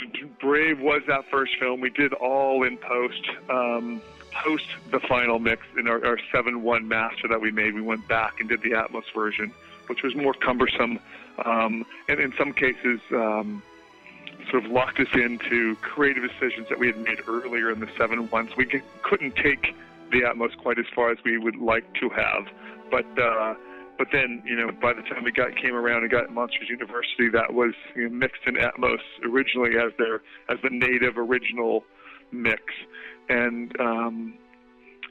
Brave 0.40 0.80
was 0.80 1.02
that 1.08 1.28
first 1.30 1.52
film. 1.58 1.80
We 1.80 1.90
did 1.90 2.12
all 2.12 2.62
in 2.62 2.76
post. 2.76 3.28
Um, 3.48 4.00
post 4.44 4.66
the 4.92 5.00
final 5.00 5.40
mix 5.40 5.62
in 5.76 5.88
our, 5.88 6.04
our 6.06 6.18
7-1 6.32 6.84
master 6.84 7.26
that 7.28 7.40
we 7.40 7.50
made, 7.50 7.74
we 7.74 7.80
went 7.82 8.06
back 8.06 8.38
and 8.38 8.48
did 8.48 8.62
the 8.62 8.70
Atmos 8.70 9.12
version. 9.12 9.52
which 9.88 10.04
was 10.04 10.14
more 10.14 10.32
cumbersome, 10.34 11.00
um, 11.44 11.84
and 12.08 12.20
in 12.20 12.32
some 12.38 12.52
cases. 12.52 13.00
Um, 13.10 13.62
sort 14.50 14.64
of 14.64 14.70
locked 14.70 14.98
us 14.98 15.08
into 15.14 15.76
creative 15.76 16.24
decisions 16.28 16.68
that 16.68 16.78
we 16.78 16.86
had 16.86 16.98
made 16.98 17.20
earlier 17.28 17.70
in 17.70 17.78
the 17.78 17.88
seven 17.96 18.28
ones. 18.30 18.50
We 18.56 18.66
couldn't 19.02 19.36
take 19.36 19.74
the 20.10 20.22
Atmos 20.22 20.56
quite 20.56 20.78
as 20.78 20.86
far 20.94 21.10
as 21.10 21.18
we 21.24 21.38
would 21.38 21.56
like 21.56 21.84
to 22.00 22.08
have, 22.08 22.48
but 22.90 23.06
uh, 23.18 23.54
but 24.00 24.08
then 24.12 24.42
you 24.46 24.56
know 24.56 24.70
by 24.80 24.94
the 24.94 25.02
time 25.02 25.24
we 25.24 25.30
got 25.30 25.54
came 25.56 25.74
around 25.74 26.00
and 26.00 26.10
got 26.10 26.32
Monsters 26.32 26.70
University, 26.70 27.28
that 27.34 27.52
was 27.52 27.74
you 27.94 28.08
know, 28.08 28.16
mixed 28.16 28.40
in 28.46 28.54
Atmos 28.54 29.04
originally 29.22 29.76
as 29.76 29.92
their 29.98 30.22
as 30.48 30.56
the 30.62 30.70
native 30.70 31.18
original 31.18 31.84
mix, 32.32 32.62
and 33.28 33.78
um, 33.78 34.38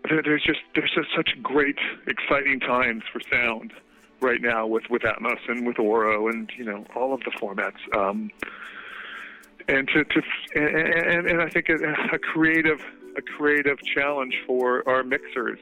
there, 0.09 0.23
there's 0.23 0.41
just 0.43 0.61
there's 0.73 0.91
just 0.95 1.09
such 1.15 1.29
great 1.43 1.77
exciting 2.07 2.59
times 2.59 3.03
for 3.13 3.21
sound 3.31 3.73
right 4.21 4.41
now 4.41 4.65
with 4.65 4.85
with 4.89 5.03
Atmos 5.03 5.37
and 5.47 5.67
with 5.67 5.77
Auro 5.77 6.27
and 6.27 6.49
you 6.57 6.65
know 6.65 6.83
all 6.95 7.13
of 7.13 7.19
the 7.19 7.31
formats. 7.39 7.77
Um, 7.95 8.31
and 9.67 9.87
to, 9.89 10.03
to 10.03 10.21
and, 10.55 11.29
and 11.29 11.41
I 11.43 11.49
think 11.49 11.69
a, 11.69 11.75
a 12.15 12.17
creative 12.17 12.79
a 13.17 13.21
creative 13.21 13.77
challenge 13.83 14.35
for 14.45 14.87
our 14.87 15.03
mixers 15.03 15.59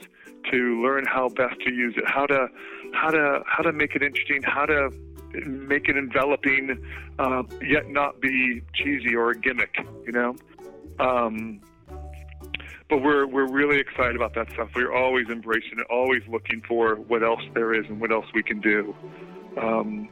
to 0.51 0.81
learn 0.81 1.05
how 1.05 1.29
best 1.29 1.59
to 1.61 1.73
use 1.73 1.93
it, 1.97 2.03
how 2.07 2.25
to 2.25 2.47
how 2.93 3.09
to 3.09 3.41
how 3.45 3.63
to 3.63 3.71
make 3.71 3.95
it 3.95 4.03
interesting, 4.03 4.41
how 4.43 4.65
to 4.65 4.89
make 5.45 5.89
it 5.89 5.97
enveloping, 5.97 6.81
uh, 7.19 7.43
yet 7.61 7.89
not 7.89 8.21
be 8.21 8.61
cheesy 8.73 9.15
or 9.15 9.31
a 9.31 9.37
gimmick, 9.37 9.75
you 10.05 10.11
know. 10.11 10.35
Um, 10.99 11.61
but 12.89 13.01
we're 13.01 13.27
we're 13.27 13.49
really 13.49 13.79
excited 13.79 14.15
about 14.15 14.33
that 14.35 14.49
stuff. 14.53 14.69
We're 14.75 14.95
always 14.95 15.27
embracing 15.29 15.79
it, 15.79 15.87
always 15.89 16.21
looking 16.29 16.61
for 16.67 16.95
what 16.95 17.23
else 17.23 17.41
there 17.53 17.73
is 17.73 17.85
and 17.89 17.99
what 17.99 18.11
else 18.11 18.25
we 18.33 18.43
can 18.43 18.61
do. 18.61 18.95
Um, 19.61 20.09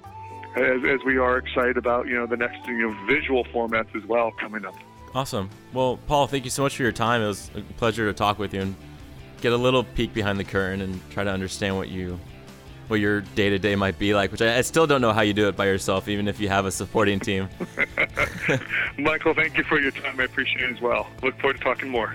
as, 0.56 0.82
as 0.88 1.00
we 1.06 1.18
are 1.18 1.38
excited 1.38 1.78
about 1.78 2.08
you 2.08 2.16
know 2.16 2.28
the 2.28 2.38
next 2.38 2.66
you 2.68 2.90
know 2.90 3.06
visual 3.08 3.46
formats 3.46 3.96
as 3.96 4.06
well 4.08 4.32
coming 4.40 4.66
up. 4.66 4.76
Awesome. 5.16 5.50
Well, 5.72 5.98
Paul, 6.08 6.28
thank 6.28 6.44
you 6.44 6.52
so 6.52 6.62
much 6.62 6.76
for 6.76 6.84
your 6.84 6.92
time. 6.92 7.22
It 7.22 7.28
was 7.28 7.50
a 7.56 7.62
pleasure 7.78 8.06
to 8.06 8.14
talk 8.14 8.38
with 8.38 8.54
you 8.54 8.62
and 8.62 8.76
get 9.40 9.54
a 9.54 9.58
little 9.58 9.86
peek 9.86 10.14
behind 10.14 10.38
the 10.38 10.44
curtain 10.44 10.82
and 10.82 11.00
try 11.10 11.24
to 11.24 11.32
understand 11.32 11.78
what 11.78 11.88
you 11.88 12.20
what 12.88 13.00
your 13.00 13.22
day 13.22 13.50
to 13.50 13.58
day 13.58 13.76
might 13.76 13.98
be 13.98 14.14
like, 14.14 14.32
which 14.32 14.44
I, 14.44 14.58
I, 14.58 14.62
still 14.62 14.86
don't 14.86 15.02
know 15.02 15.12
how 15.12 15.22
you 15.22 15.34
do 15.34 15.48
it 15.48 15.56
by 15.56 15.66
yourself, 15.66 16.08
even 16.08 16.28
if 16.28 16.40
you 16.40 16.50
have 16.50 16.68
a 16.68 16.72
supporting 16.72 17.20
team. 17.20 17.50
Michael, 19.00 19.34
thank 19.34 19.58
you 19.58 19.64
for 19.64 19.80
your 19.80 19.90
time. 19.90 20.20
I 20.20 20.26
appreciate 20.26 20.70
it 20.70 20.76
as 20.76 20.82
well. 20.82 21.08
Look 21.24 21.40
forward 21.40 21.58
to 21.58 21.64
talking 21.64 21.90
more. 21.90 22.14